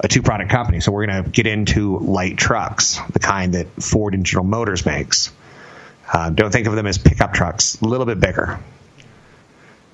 a 0.01 0.09
two 0.09 0.23
product 0.23 0.51
company. 0.51 0.81
So 0.81 0.91
we're 0.91 1.07
going 1.07 1.25
to 1.25 1.31
get 1.31 1.47
into 1.47 1.99
light 1.99 2.37
trucks, 2.37 2.99
the 3.13 3.19
kind 3.19 3.55
that 3.55 3.67
Ford 3.83 4.15
and 4.15 4.25
General 4.25 4.47
Motors 4.47 4.87
makes. 4.87 5.31
Uh, 6.11 6.31
don't 6.31 6.51
think 6.51 6.67
of 6.67 6.75
them 6.75 6.87
as 6.87 6.99
pickup 6.99 7.35
trucks, 7.35 7.81
a 7.81 7.85
little 7.85 8.07
bit 8.07 8.21
bigger. 8.21 8.59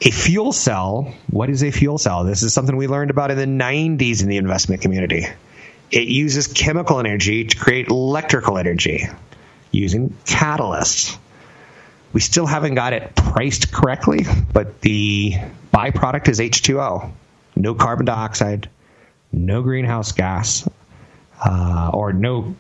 A 0.05 0.11
fuel 0.11 0.51
cell, 0.51 1.15
what 1.31 1.49
is 1.49 1.63
a 1.63 1.71
fuel 1.71 1.97
cell? 1.97 2.25
This 2.25 2.43
is 2.43 2.53
something 2.53 2.77
we 2.77 2.89
learned 2.89 3.13
about 3.13 3.31
in 3.31 3.37
the 3.39 3.47
90s 3.47 4.21
in 4.21 4.29
the 4.29 4.37
investment 4.37 4.83
community. 4.83 5.27
It 5.93 6.09
uses 6.09 6.49
chemical 6.49 6.99
energy 6.99 7.45
to 7.45 7.57
create 7.57 7.87
electrical 7.87 8.59
energy 8.59 9.07
using 9.71 10.11
catalysts. 10.25 11.17
We 12.13 12.21
still 12.21 12.47
haven't 12.47 12.75
got 12.75 12.95
it 12.95 13.15
priced 13.15 13.71
correctly, 13.71 14.27
but 14.53 14.81
the 14.81 15.35
byproduct 15.73 16.29
is 16.29 16.41
H2O. 16.41 17.13
No 17.55 17.75
carbon 17.77 18.05
dioxide, 18.05 18.69
no 19.31 19.63
greenhouse 19.63 20.11
gas, 20.11 20.69
uh, 21.47 21.91
or 21.95 22.13
no 22.13 22.57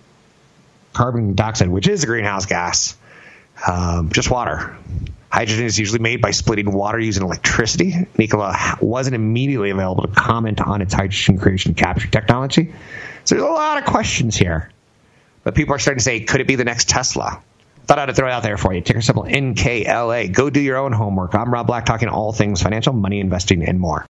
carbon 0.92 1.34
dioxide, 1.34 1.70
which 1.70 1.88
is 1.88 2.04
a 2.04 2.06
greenhouse 2.06 2.46
gas, 2.46 2.96
um, 3.66 4.10
just 4.12 4.30
water. 4.30 4.76
Hydrogen 5.32 5.64
is 5.64 5.78
usually 5.78 5.98
made 5.98 6.20
by 6.20 6.30
splitting 6.30 6.70
water 6.70 6.98
using 6.98 7.22
electricity. 7.22 7.94
Nikola 8.18 8.76
wasn't 8.82 9.14
immediately 9.14 9.70
available 9.70 10.06
to 10.06 10.12
comment 10.12 10.60
on 10.60 10.82
its 10.82 10.92
hydrogen 10.92 11.38
creation 11.38 11.72
capture 11.72 12.06
technology. 12.06 12.74
So 13.24 13.36
there's 13.36 13.48
a 13.48 13.50
lot 13.50 13.78
of 13.78 13.86
questions 13.86 14.36
here. 14.36 14.70
But 15.42 15.54
people 15.54 15.74
are 15.74 15.78
starting 15.78 16.00
to 16.00 16.04
say, 16.04 16.20
could 16.20 16.42
it 16.42 16.46
be 16.46 16.56
the 16.56 16.64
next 16.64 16.90
Tesla? 16.90 17.42
Thought 17.86 17.98
I'd 17.98 18.14
throw 18.14 18.28
it 18.28 18.32
out 18.32 18.42
there 18.42 18.58
for 18.58 18.74
you. 18.74 18.82
Ticker 18.82 19.00
symbol 19.00 19.24
NKLA. 19.24 20.30
Go 20.30 20.50
do 20.50 20.60
your 20.60 20.76
own 20.76 20.92
homework. 20.92 21.34
I'm 21.34 21.50
Rob 21.50 21.66
Black, 21.66 21.86
talking 21.86 22.08
all 22.08 22.32
things 22.32 22.60
financial, 22.60 22.92
money, 22.92 23.18
investing, 23.18 23.66
and 23.66 23.80
more. 23.80 24.06